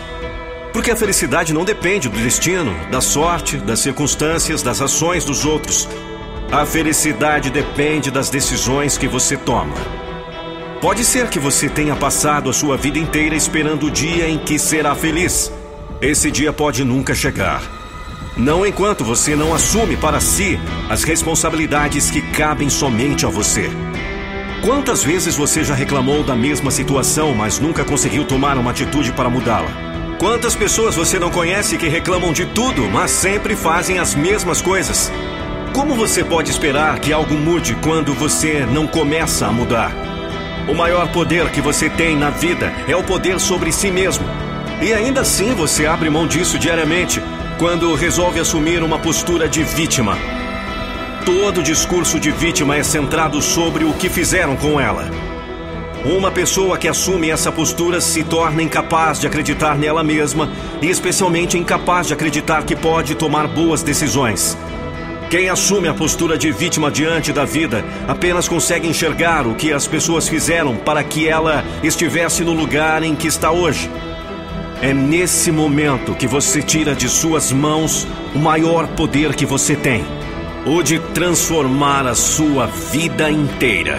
Porque 0.73 0.91
a 0.91 0.97
felicidade 0.97 1.53
não 1.53 1.65
depende 1.65 2.09
do 2.09 2.19
destino, 2.19 2.73
da 2.91 3.01
sorte, 3.01 3.57
das 3.57 3.81
circunstâncias, 3.81 4.63
das 4.63 4.81
ações 4.81 5.25
dos 5.25 5.45
outros. 5.45 5.89
A 6.53 6.65
felicidade 6.65 7.51
depende 7.51 8.11
das 8.11 8.31
decisões 8.31 8.97
que 8.97 9.09
você 9.09 9.37
toma. 9.37 9.75
Pode 10.81 11.05
ser 11.05 11.29
que 11.29 11.41
você 11.41 11.69
tenha 11.69 11.97
passado 11.97 12.49
a 12.49 12.53
sua 12.53 12.77
vida 12.77 12.99
inteira 12.99 13.35
esperando 13.35 13.87
o 13.87 13.91
dia 13.91 14.29
em 14.29 14.39
que 14.39 14.59
será 14.59 14.95
feliz. 14.95 15.53
Esse 16.01 16.31
dia 16.31 16.53
pode 16.53 16.85
nunca 16.85 17.15
chegar. 17.15 17.61
Não 18.37 18.65
enquanto 18.65 19.05
você 19.05 19.35
não 19.35 19.53
assume 19.53 19.97
para 19.97 20.21
si 20.21 20.61
as 20.89 21.03
responsabilidades 21.03 22.09
que 22.09 22.23
cabem 22.23 22.71
somente 22.71 23.27
a 23.27 23.29
você. 23.29 23.69
Quantas 24.69 25.03
vezes 25.03 25.35
você 25.35 25.65
já 25.65 25.75
reclamou 25.75 26.23
da 26.23 26.37
mesma 26.37 26.71
situação, 26.71 27.35
mas 27.35 27.59
nunca 27.59 27.87
conseguiu 27.87 28.27
tomar 28.27 28.59
uma 28.59 28.71
atitude 28.71 29.13
para 29.13 29.31
mudá-la? 29.31 29.71
Quantas 30.19 30.55
pessoas 30.55 30.95
você 30.95 31.19
não 31.19 31.31
conhece 31.31 31.79
que 31.79 31.89
reclamam 31.89 32.35
de 32.35 32.45
tudo, 32.45 32.83
mas 32.83 33.11
sempre 33.11 33.57
fazem 33.57 33.99
as 33.99 34.15
mesmas 34.15 34.61
coisas? 34.61 35.11
Como 35.73 35.95
você 35.95 36.23
pode 36.23 36.51
esperar 36.51 36.99
que 36.99 37.15
algo 37.15 37.33
mude 37.33 37.77
quando 37.77 38.13
você 38.13 38.67
não 38.67 38.87
começa 38.87 39.47
a 39.47 39.53
mudar? 39.53 39.91
O 40.69 40.75
maior 40.75 41.11
poder 41.13 41.49
que 41.49 41.63
você 41.63 41.89
tem 41.89 42.15
na 42.15 42.29
vida 42.29 42.71
é 42.87 42.95
o 42.95 43.03
poder 43.03 43.41
sobre 43.41 43.73
si 43.73 43.91
mesmo. 43.91 44.27
E 44.83 44.93
ainda 44.93 45.23
assim 45.23 45.55
você 45.55 45.87
abre 45.87 46.11
mão 46.11 46.27
disso 46.27 46.59
diariamente 46.59 47.23
quando 47.59 47.95
resolve 47.95 48.39
assumir 48.39 48.83
uma 48.83 48.99
postura 48.99 49.49
de 49.49 49.65
vítima. 49.65 50.19
Todo 51.25 51.63
discurso 51.63 52.19
de 52.19 52.31
vítima 52.31 52.77
é 52.77 52.83
centrado 52.83 53.41
sobre 53.43 53.85
o 53.85 53.93
que 53.93 54.09
fizeram 54.09 54.57
com 54.57 54.81
ela. 54.81 55.11
Uma 56.05 56.31
pessoa 56.31 56.79
que 56.79 56.89
assume 56.89 57.31
essa 57.31 57.51
postura 57.51 58.01
se 58.01 58.23
torna 58.23 58.63
incapaz 58.63 59.21
de 59.21 59.27
acreditar 59.27 59.77
nela 59.77 60.03
mesma 60.03 60.49
e, 60.81 60.89
especialmente, 60.89 61.59
incapaz 61.59 62.07
de 62.07 62.15
acreditar 62.15 62.65
que 62.65 62.77
pode 62.77 63.15
tomar 63.15 63.49
boas 63.49 63.83
decisões. 63.83 64.57
Quem 65.29 65.51
assume 65.51 65.89
a 65.89 65.95
postura 65.95 66.39
de 66.39 66.51
vítima 66.51 66.91
diante 66.91 67.33
da 67.33 67.45
vida 67.45 67.85
apenas 68.07 68.49
consegue 68.49 68.89
enxergar 68.89 69.47
o 69.47 69.55
que 69.55 69.73
as 69.73 69.87
pessoas 69.87 70.27
fizeram 70.27 70.77
para 70.77 71.05
que 71.05 71.29
ela 71.29 71.63
estivesse 71.83 72.43
no 72.43 72.55
lugar 72.55 73.03
em 73.03 73.15
que 73.15 73.27
está 73.27 73.51
hoje. 73.51 73.91
É 74.81 74.95
nesse 74.95 75.51
momento 75.51 76.15
que 76.15 76.27
você 76.27 76.63
tira 76.63 76.95
de 76.95 77.09
suas 77.09 77.53
mãos 77.53 78.07
o 78.35 78.39
maior 78.39 78.87
poder 78.87 79.35
que 79.35 79.45
você 79.45 79.77
tem: 79.77 80.03
o 80.71 80.83
de 80.83 80.99
transformar 80.99 82.07
a 82.07 82.15
sua 82.15 82.67
vida 82.67 83.31
inteira. 83.31 83.99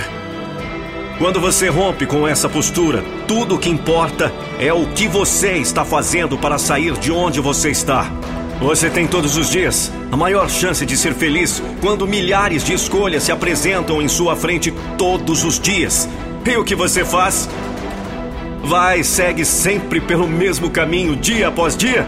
Quando 1.18 1.42
você 1.42 1.68
rompe 1.68 2.06
com 2.06 2.28
essa 2.28 2.48
postura, 2.48 3.04
tudo 3.28 3.56
o 3.56 3.58
que 3.58 3.72
importa 3.72 4.32
é 4.60 4.72
o 4.72 4.86
que 4.86 5.08
você 5.08 5.54
está 5.54 5.84
fazendo 5.84 6.38
para 6.38 6.60
sair 6.60 6.94
de 6.94 7.12
onde 7.12 7.42
você 7.42 7.72
está. 7.72 8.12
Você 8.62 8.88
tem 8.88 9.08
todos 9.08 9.36
os 9.36 9.50
dias 9.50 9.92
a 10.12 10.16
maior 10.16 10.48
chance 10.48 10.86
de 10.86 10.96
ser 10.96 11.16
feliz 11.16 11.60
quando 11.82 12.08
milhares 12.08 12.64
de 12.64 12.74
escolhas 12.74 13.24
se 13.24 13.32
apresentam 13.32 14.00
em 14.00 14.08
sua 14.08 14.36
frente 14.36 14.72
todos 14.96 15.44
os 15.44 15.60
dias. 15.60 16.08
E 16.46 16.56
o 16.56 16.64
que 16.64 16.76
você 16.76 17.04
faz? 17.04 17.50
Vai, 18.64 19.04
segue 19.04 19.44
sempre 19.44 20.00
pelo 20.00 20.28
mesmo 20.28 20.70
caminho 20.70 21.16
dia 21.16 21.48
após 21.48 21.76
dia? 21.76 22.06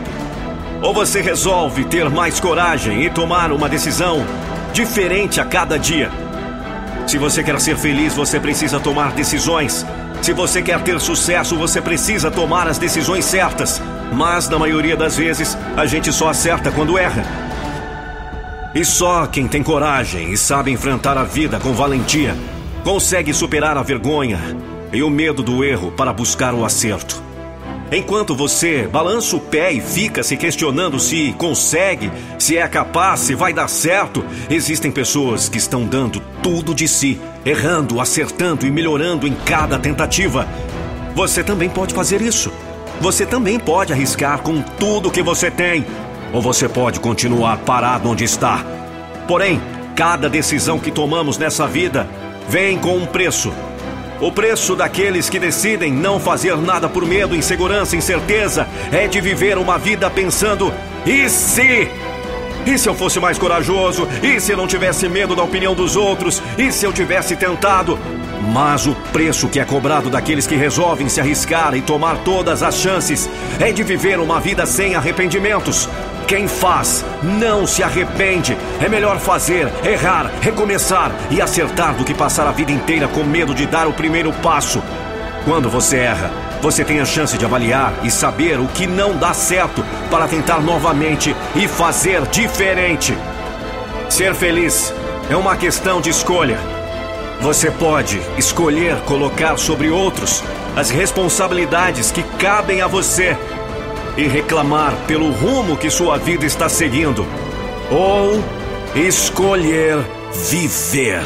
Ou 0.83 0.93
você 0.93 1.19
resolve 1.19 1.83
ter 1.85 2.11
mais 2.11 2.39
coragem 2.39 3.03
e 3.03 3.09
tomar 3.09 3.51
uma 3.51 3.67
decisão 3.67 4.23
diferente 4.73 5.39
a 5.39 5.45
cada 5.45 5.77
dia? 5.77 6.09
Se 7.07 7.17
você 7.17 7.43
quer 7.43 7.59
ser 7.59 7.77
feliz, 7.77 8.13
você 8.13 8.39
precisa 8.39 8.79
tomar 8.79 9.11
decisões. 9.11 9.85
Se 10.21 10.33
você 10.33 10.61
quer 10.61 10.81
ter 10.81 10.99
sucesso, 10.99 11.55
você 11.55 11.81
precisa 11.81 12.31
tomar 12.31 12.67
as 12.67 12.77
decisões 12.77 13.25
certas. 13.25 13.81
Mas, 14.13 14.47
na 14.47 14.59
maioria 14.59 14.95
das 14.95 15.17
vezes, 15.17 15.57
a 15.75 15.85
gente 15.85 16.11
só 16.13 16.29
acerta 16.29 16.71
quando 16.71 16.97
erra. 16.97 17.23
E 18.73 18.85
só 18.85 19.25
quem 19.27 19.47
tem 19.47 19.61
coragem 19.61 20.31
e 20.31 20.37
sabe 20.37 20.71
enfrentar 20.71 21.17
a 21.17 21.23
vida 21.23 21.59
com 21.59 21.73
valentia 21.73 22.35
consegue 22.83 23.33
superar 23.33 23.77
a 23.77 23.83
vergonha 23.83 24.39
e 24.91 25.03
o 25.03 25.09
medo 25.09 25.43
do 25.43 25.63
erro 25.63 25.91
para 25.91 26.11
buscar 26.11 26.53
o 26.53 26.65
acerto. 26.65 27.21
Enquanto 27.93 28.33
você 28.33 28.87
balança 28.87 29.35
o 29.35 29.39
pé 29.41 29.73
e 29.73 29.81
fica 29.81 30.23
se 30.23 30.37
questionando 30.37 30.97
se 30.97 31.35
consegue, 31.37 32.09
se 32.39 32.55
é 32.55 32.65
capaz, 32.65 33.19
se 33.19 33.35
vai 33.35 33.51
dar 33.51 33.67
certo, 33.67 34.23
existem 34.49 34.89
pessoas 34.89 35.49
que 35.49 35.57
estão 35.57 35.85
dando 35.85 36.21
tudo 36.41 36.73
de 36.73 36.87
si, 36.87 37.19
errando, 37.45 37.99
acertando 37.99 38.65
e 38.65 38.71
melhorando 38.71 39.27
em 39.27 39.33
cada 39.33 39.77
tentativa. 39.77 40.47
Você 41.15 41.43
também 41.43 41.67
pode 41.67 41.93
fazer 41.93 42.21
isso. 42.21 42.49
Você 43.01 43.25
também 43.25 43.59
pode 43.59 43.91
arriscar 43.91 44.39
com 44.39 44.61
tudo 44.61 45.11
que 45.11 45.21
você 45.21 45.51
tem, 45.51 45.85
ou 46.31 46.41
você 46.41 46.69
pode 46.69 46.97
continuar 47.01 47.57
parado 47.57 48.09
onde 48.09 48.23
está. 48.23 48.65
Porém, 49.27 49.61
cada 49.97 50.29
decisão 50.29 50.79
que 50.79 50.91
tomamos 50.91 51.37
nessa 51.37 51.67
vida 51.67 52.07
vem 52.47 52.77
com 52.77 52.95
um 52.95 53.05
preço. 53.05 53.51
O 54.21 54.31
preço 54.31 54.75
daqueles 54.75 55.31
que 55.31 55.39
decidem 55.39 55.91
não 55.91 56.19
fazer 56.19 56.55
nada 56.55 56.87
por 56.87 57.03
medo, 57.07 57.35
insegurança, 57.35 57.95
incerteza 57.95 58.67
é 58.91 59.07
de 59.07 59.19
viver 59.19 59.57
uma 59.57 59.79
vida 59.79 60.11
pensando: 60.11 60.71
e 61.03 61.27
se? 61.27 61.89
E 62.63 62.77
se 62.77 62.87
eu 62.87 62.93
fosse 62.93 63.19
mais 63.19 63.39
corajoso? 63.39 64.07
E 64.21 64.39
se 64.39 64.51
eu 64.51 64.57
não 64.57 64.67
tivesse 64.67 65.09
medo 65.09 65.35
da 65.35 65.41
opinião 65.41 65.73
dos 65.73 65.95
outros? 65.95 66.39
E 66.55 66.71
se 66.71 66.85
eu 66.85 66.93
tivesse 66.93 67.35
tentado? 67.35 67.97
Mas 68.41 68.87
o 68.87 68.95
preço 69.13 69.47
que 69.47 69.59
é 69.59 69.65
cobrado 69.65 70.09
daqueles 70.09 70.47
que 70.47 70.55
resolvem 70.55 71.07
se 71.07 71.21
arriscar 71.21 71.75
e 71.75 71.81
tomar 71.81 72.17
todas 72.19 72.63
as 72.63 72.75
chances 72.75 73.29
é 73.59 73.71
de 73.71 73.83
viver 73.83 74.19
uma 74.19 74.39
vida 74.39 74.65
sem 74.65 74.95
arrependimentos. 74.95 75.87
Quem 76.27 76.47
faz 76.47 77.05
não 77.21 77.67
se 77.67 77.83
arrepende. 77.83 78.57
É 78.81 78.89
melhor 78.89 79.19
fazer, 79.19 79.71
errar, 79.83 80.31
recomeçar 80.41 81.11
e 81.29 81.41
acertar 81.41 81.93
do 81.93 82.03
que 82.03 82.13
passar 82.13 82.47
a 82.47 82.51
vida 82.51 82.71
inteira 82.71 83.07
com 83.07 83.23
medo 83.23 83.53
de 83.53 83.65
dar 83.65 83.87
o 83.87 83.93
primeiro 83.93 84.31
passo. 84.33 84.81
Quando 85.45 85.69
você 85.69 85.97
erra, 85.97 86.31
você 86.61 86.85
tem 86.85 86.99
a 86.99 87.05
chance 87.05 87.37
de 87.37 87.45
avaliar 87.45 87.93
e 88.03 88.09
saber 88.09 88.59
o 88.59 88.67
que 88.67 88.87
não 88.87 89.17
dá 89.17 89.33
certo 89.33 89.83
para 90.09 90.27
tentar 90.27 90.61
novamente 90.61 91.35
e 91.55 91.67
fazer 91.67 92.21
diferente. 92.27 93.17
Ser 94.09 94.33
feliz 94.35 94.93
é 95.29 95.35
uma 95.35 95.55
questão 95.55 95.99
de 95.99 96.09
escolha. 96.09 96.80
Você 97.41 97.71
pode 97.71 98.19
escolher 98.37 99.01
colocar 99.01 99.57
sobre 99.57 99.89
outros 99.89 100.43
as 100.75 100.91
responsabilidades 100.91 102.11
que 102.11 102.21
cabem 102.37 102.81
a 102.81 102.87
você 102.87 103.35
e 104.15 104.27
reclamar 104.27 104.95
pelo 105.07 105.31
rumo 105.31 105.75
que 105.75 105.89
sua 105.89 106.19
vida 106.19 106.45
está 106.45 106.69
seguindo, 106.69 107.25
ou 107.89 108.43
escolher 108.95 109.97
viver. 110.51 111.25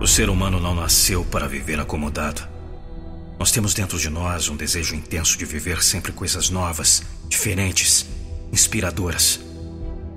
O 0.00 0.06
ser 0.06 0.30
humano 0.30 0.60
não 0.60 0.76
nasceu 0.76 1.24
para 1.24 1.48
viver 1.48 1.80
acomodado. 1.80 2.42
Nós 3.40 3.50
temos 3.50 3.74
dentro 3.74 3.98
de 3.98 4.08
nós 4.08 4.48
um 4.48 4.54
desejo 4.54 4.94
intenso 4.94 5.36
de 5.36 5.44
viver 5.44 5.82
sempre 5.82 6.12
coisas 6.12 6.48
novas, 6.48 7.02
diferentes, 7.28 8.06
inspiradoras. 8.52 9.40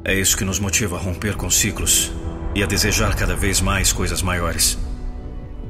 É 0.03 0.13
isso 0.13 0.37
que 0.37 0.45
nos 0.45 0.59
motiva 0.59 0.95
a 0.95 0.99
romper 0.99 1.35
com 1.35 1.49
ciclos 1.49 2.11
e 2.57 2.63
a 2.63 2.65
desejar 2.65 3.15
cada 3.15 3.35
vez 3.35 3.61
mais 3.61 3.93
coisas 3.93 4.23
maiores. 4.23 4.79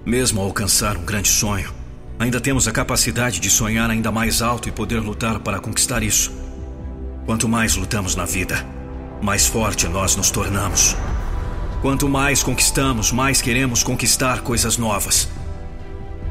Mesmo 0.06 0.40
ao 0.40 0.48
alcançar 0.48 0.96
um 0.96 1.04
grande 1.04 1.28
sonho, 1.28 1.70
ainda 2.18 2.40
temos 2.40 2.66
a 2.66 2.72
capacidade 2.72 3.42
de 3.42 3.50
sonhar 3.50 3.90
ainda 3.90 4.10
mais 4.10 4.42
alto 4.42 4.70
e 4.70 4.72
poder 4.72 5.02
lutar 5.02 5.38
para 5.42 5.60
conquistar 5.60 6.02
isso. 6.02 6.32
Quanto 7.26 7.46
mais 7.50 7.76
lutamos 7.76 8.16
na 8.16 8.24
vida, 8.24 8.66
mais 9.22 9.46
forte 9.46 9.86
nós 9.86 10.16
nos 10.16 10.32
tornamos. 10.32 10.96
Quanto 11.82 12.08
mais 12.08 12.42
conquistamos, 12.42 13.12
mais 13.12 13.42
queremos 13.42 13.84
conquistar 13.84 14.40
coisas 14.40 14.78
novas. 14.78 15.28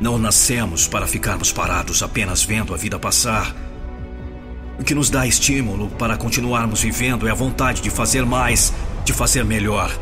Não 0.01 0.16
nascemos 0.16 0.88
para 0.88 1.07
ficarmos 1.07 1.53
parados 1.53 2.03
apenas 2.03 2.42
vendo 2.42 2.73
a 2.73 2.79
vida 2.79 2.99
passar. 2.99 3.55
O 4.81 4.85
que 4.85 4.95
nos 4.95 5.11
dá 5.11 5.27
estímulo 5.27 5.90
para 5.99 6.16
continuarmos 6.16 6.81
vivendo 6.81 7.29
é 7.29 7.31
a 7.31 7.35
vontade 7.35 7.83
de 7.83 7.90
fazer 7.90 8.25
mais, 8.25 8.73
de 9.05 9.12
fazer 9.12 9.45
melhor 9.45 9.95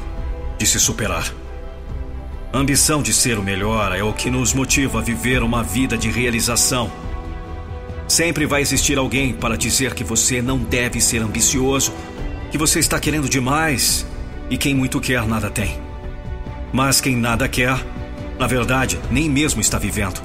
de 0.58 0.66
se 0.66 0.78
superar. 0.78 1.32
A 2.52 2.58
ambição 2.58 3.02
de 3.02 3.12
ser 3.12 3.36
o 3.38 3.42
melhor 3.42 3.92
é 3.96 4.02
o 4.02 4.12
que 4.12 4.30
nos 4.30 4.54
motiva 4.54 5.00
a 5.00 5.02
viver 5.02 5.42
uma 5.42 5.62
vida 5.62 5.98
de 5.98 6.08
realização. 6.08 6.90
Sempre 8.06 8.46
vai 8.46 8.60
existir 8.60 8.96
alguém 8.96 9.32
para 9.32 9.56
dizer 9.56 9.92
que 9.94 10.04
você 10.04 10.40
não 10.40 10.58
deve 10.58 11.00
ser 11.00 11.20
ambicioso, 11.20 11.92
que 12.52 12.56
você 12.56 12.78
está 12.78 13.00
querendo 13.00 13.28
demais 13.28 14.06
e 14.48 14.56
quem 14.56 14.74
muito 14.74 15.00
quer 15.00 15.26
nada 15.26 15.50
tem. 15.50 15.80
Mas 16.72 17.00
quem 17.00 17.16
nada 17.16 17.48
quer, 17.48 17.76
na 18.38 18.46
verdade, 18.46 19.00
nem 19.10 19.28
mesmo 19.28 19.60
está 19.60 19.78
vivendo. 19.78 20.22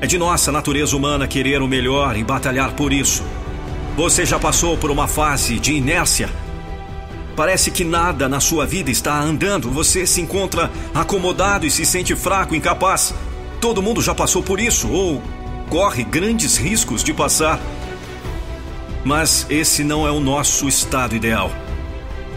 É 0.00 0.06
de 0.06 0.18
nossa 0.18 0.52
natureza 0.52 0.96
humana 0.96 1.26
querer 1.26 1.60
o 1.60 1.66
melhor 1.66 2.16
e 2.16 2.22
batalhar 2.22 2.74
por 2.74 2.92
isso. 2.92 3.24
Você 3.96 4.24
já 4.24 4.38
passou 4.38 4.76
por 4.76 4.92
uma 4.92 5.08
fase 5.08 5.58
de 5.58 5.72
inércia 5.72 6.30
Parece 7.38 7.70
que 7.70 7.84
nada 7.84 8.28
na 8.28 8.40
sua 8.40 8.66
vida 8.66 8.90
está 8.90 9.16
andando. 9.16 9.70
Você 9.70 10.04
se 10.04 10.20
encontra 10.20 10.72
acomodado 10.92 11.64
e 11.64 11.70
se 11.70 11.86
sente 11.86 12.16
fraco, 12.16 12.52
incapaz. 12.52 13.14
Todo 13.60 13.80
mundo 13.80 14.02
já 14.02 14.12
passou 14.12 14.42
por 14.42 14.58
isso 14.58 14.90
ou 14.90 15.22
corre 15.70 16.02
grandes 16.02 16.56
riscos 16.56 17.04
de 17.04 17.14
passar. 17.14 17.60
Mas 19.04 19.46
esse 19.48 19.84
não 19.84 20.04
é 20.04 20.10
o 20.10 20.18
nosso 20.18 20.66
estado 20.66 21.14
ideal. 21.14 21.52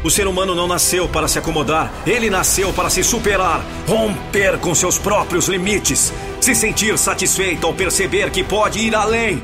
O 0.04 0.12
ser 0.12 0.28
humano 0.28 0.54
não 0.54 0.68
nasceu 0.68 1.10
para 1.10 1.28
se 1.28 1.40
acomodar, 1.40 1.92
ele 2.06 2.30
nasceu 2.30 2.72
para 2.72 2.92
se 2.92 3.04
superar, 3.04 3.66
romper 3.88 4.60
com 4.60 4.76
seus 4.76 5.00
próprios 5.00 5.48
limites, 5.48 6.14
se 6.40 6.54
sentir 6.54 6.96
satisfeito 7.00 7.66
ao 7.66 7.74
perceber 7.74 8.30
que 8.30 8.44
pode 8.44 8.78
ir 8.78 8.94
além, 8.94 9.42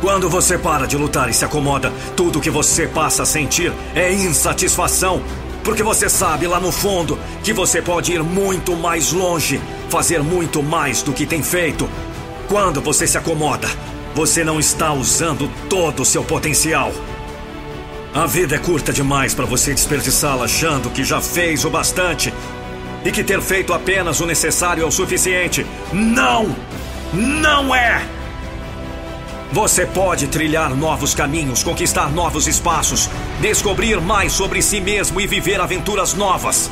quando 0.00 0.30
você 0.30 0.56
para 0.56 0.86
de 0.86 0.96
lutar 0.96 1.28
e 1.28 1.34
se 1.34 1.44
acomoda, 1.44 1.92
tudo 2.16 2.40
que 2.40 2.48
você 2.48 2.86
passa 2.86 3.22
a 3.22 3.26
sentir 3.26 3.70
é 3.94 4.10
insatisfação. 4.10 5.22
Porque 5.62 5.82
você 5.82 6.08
sabe 6.08 6.46
lá 6.46 6.58
no 6.58 6.72
fundo 6.72 7.18
que 7.44 7.52
você 7.52 7.82
pode 7.82 8.12
ir 8.12 8.22
muito 8.22 8.74
mais 8.74 9.12
longe, 9.12 9.60
fazer 9.90 10.22
muito 10.22 10.62
mais 10.62 11.02
do 11.02 11.12
que 11.12 11.26
tem 11.26 11.42
feito. 11.42 11.86
Quando 12.48 12.80
você 12.80 13.06
se 13.06 13.18
acomoda, 13.18 13.68
você 14.14 14.42
não 14.42 14.58
está 14.58 14.90
usando 14.90 15.50
todo 15.68 16.00
o 16.00 16.06
seu 16.06 16.24
potencial. 16.24 16.92
A 18.14 18.26
vida 18.26 18.56
é 18.56 18.58
curta 18.58 18.94
demais 18.94 19.34
para 19.34 19.44
você 19.44 19.74
desperdiçá-la 19.74 20.46
achando 20.46 20.90
que 20.90 21.04
já 21.04 21.20
fez 21.20 21.64
o 21.64 21.70
bastante 21.70 22.32
e 23.04 23.12
que 23.12 23.22
ter 23.22 23.40
feito 23.42 23.74
apenas 23.74 24.18
o 24.20 24.26
necessário 24.26 24.82
é 24.82 24.86
o 24.86 24.90
suficiente. 24.90 25.64
Não! 25.92 26.56
Não 27.12 27.74
é! 27.74 28.19
Você 29.52 29.84
pode 29.84 30.28
trilhar 30.28 30.76
novos 30.76 31.12
caminhos, 31.12 31.64
conquistar 31.64 32.12
novos 32.12 32.46
espaços, 32.46 33.10
descobrir 33.40 34.00
mais 34.00 34.32
sobre 34.32 34.62
si 34.62 34.80
mesmo 34.80 35.20
e 35.20 35.26
viver 35.26 35.60
aventuras 35.60 36.14
novas. 36.14 36.70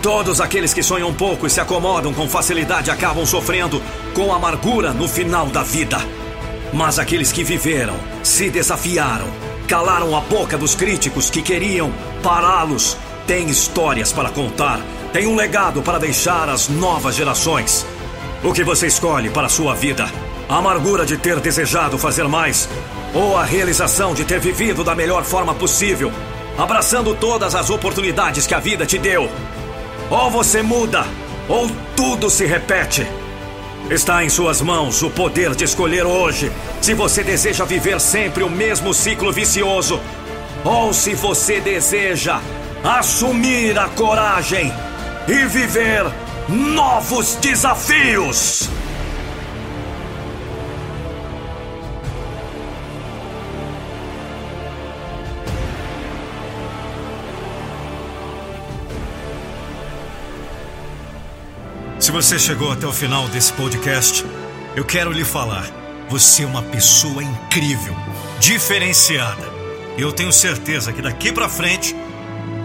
Todos 0.00 0.40
aqueles 0.40 0.72
que 0.72 0.84
sonham 0.84 1.12
pouco 1.12 1.48
e 1.48 1.50
se 1.50 1.60
acomodam 1.60 2.14
com 2.14 2.28
facilidade 2.28 2.92
acabam 2.92 3.26
sofrendo 3.26 3.82
com 4.14 4.32
amargura 4.32 4.92
no 4.92 5.08
final 5.08 5.46
da 5.46 5.64
vida. 5.64 5.98
Mas 6.72 7.00
aqueles 7.00 7.32
que 7.32 7.42
viveram, 7.42 7.96
se 8.22 8.50
desafiaram, 8.50 9.26
calaram 9.66 10.16
a 10.16 10.20
boca 10.20 10.56
dos 10.56 10.76
críticos 10.76 11.28
que 11.28 11.42
queriam 11.42 11.92
pará-los, 12.22 12.96
têm 13.26 13.50
histórias 13.50 14.12
para 14.12 14.30
contar, 14.30 14.80
têm 15.12 15.26
um 15.26 15.34
legado 15.34 15.82
para 15.82 15.98
deixar 15.98 16.48
às 16.48 16.68
novas 16.68 17.16
gerações. 17.16 17.84
O 18.44 18.52
que 18.52 18.62
você 18.62 18.86
escolhe 18.86 19.28
para 19.28 19.46
a 19.46 19.50
sua 19.50 19.74
vida? 19.74 20.08
A 20.48 20.58
amargura 20.58 21.04
de 21.04 21.16
ter 21.16 21.40
desejado 21.40 21.98
fazer 21.98 22.28
mais 22.28 22.68
ou 23.12 23.36
a 23.36 23.44
realização 23.44 24.14
de 24.14 24.24
ter 24.24 24.38
vivido 24.38 24.84
da 24.84 24.94
melhor 24.94 25.24
forma 25.24 25.54
possível, 25.54 26.12
abraçando 26.56 27.14
todas 27.14 27.54
as 27.54 27.68
oportunidades 27.68 28.46
que 28.46 28.54
a 28.54 28.60
vida 28.60 28.86
te 28.86 28.96
deu? 28.96 29.28
Ou 30.08 30.30
você 30.30 30.62
muda, 30.62 31.04
ou 31.48 31.68
tudo 31.96 32.30
se 32.30 32.46
repete. 32.46 33.04
Está 33.90 34.24
em 34.24 34.28
suas 34.28 34.60
mãos 34.60 35.02
o 35.02 35.10
poder 35.10 35.54
de 35.54 35.64
escolher 35.64 36.04
hoje 36.04 36.52
se 36.80 36.94
você 36.94 37.24
deseja 37.24 37.64
viver 37.64 38.00
sempre 38.00 38.42
o 38.44 38.50
mesmo 38.50 38.94
ciclo 38.94 39.32
vicioso 39.32 40.00
ou 40.64 40.92
se 40.92 41.14
você 41.14 41.60
deseja 41.60 42.40
assumir 42.84 43.78
a 43.78 43.88
coragem 43.88 44.72
e 45.28 45.46
viver 45.46 46.04
novos 46.48 47.36
desafios. 47.36 48.68
Você 62.16 62.38
chegou 62.38 62.72
até 62.72 62.86
o 62.86 62.92
final 62.94 63.28
desse 63.28 63.52
podcast, 63.52 64.24
eu 64.74 64.86
quero 64.86 65.12
lhe 65.12 65.22
falar: 65.22 65.66
você 66.08 66.44
é 66.44 66.46
uma 66.46 66.62
pessoa 66.62 67.22
incrível, 67.22 67.94
diferenciada. 68.40 69.46
Eu 69.98 70.10
tenho 70.14 70.32
certeza 70.32 70.94
que 70.94 71.02
daqui 71.02 71.30
para 71.30 71.46
frente 71.46 71.94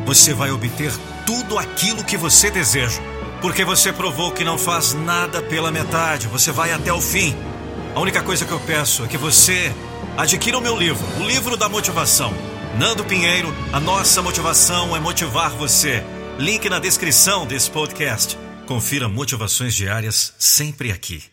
você 0.06 0.34
vai 0.34 0.52
obter 0.52 0.94
tudo 1.26 1.60
aquilo 1.60 2.02
que 2.02 2.16
você 2.16 2.50
deseja, 2.50 3.02
porque 3.42 3.66
você 3.66 3.92
provou 3.92 4.32
que 4.32 4.46
não 4.46 4.58
faz 4.58 4.94
nada 4.94 5.42
pela 5.42 5.70
metade, 5.70 6.28
você 6.28 6.50
vai 6.50 6.72
até 6.72 6.94
o 6.94 7.02
fim. 7.02 7.36
A 7.94 8.00
única 8.00 8.24
coisa 8.24 8.46
que 8.46 8.54
eu 8.54 8.60
peço 8.62 9.04
é 9.04 9.08
que 9.10 9.18
você 9.18 9.76
adquira 10.16 10.58
o 10.58 10.62
meu 10.62 10.78
livro, 10.78 11.06
o 11.20 11.28
livro 11.28 11.58
da 11.58 11.68
motivação. 11.68 12.34
Nando 12.80 13.04
Pinheiro, 13.04 13.54
a 13.74 13.82
nossa 13.82 14.22
motivação 14.22 14.96
é 14.96 15.00
motivar 15.02 15.50
você. 15.50 16.02
Link 16.40 16.70
na 16.70 16.80
descrição 16.80 17.46
desse 17.46 17.70
podcast. 17.70 18.40
Confira 18.71 19.10
motivações 19.10 19.75
diárias 19.75 20.34
sempre 20.39 20.93
aqui. 20.93 21.31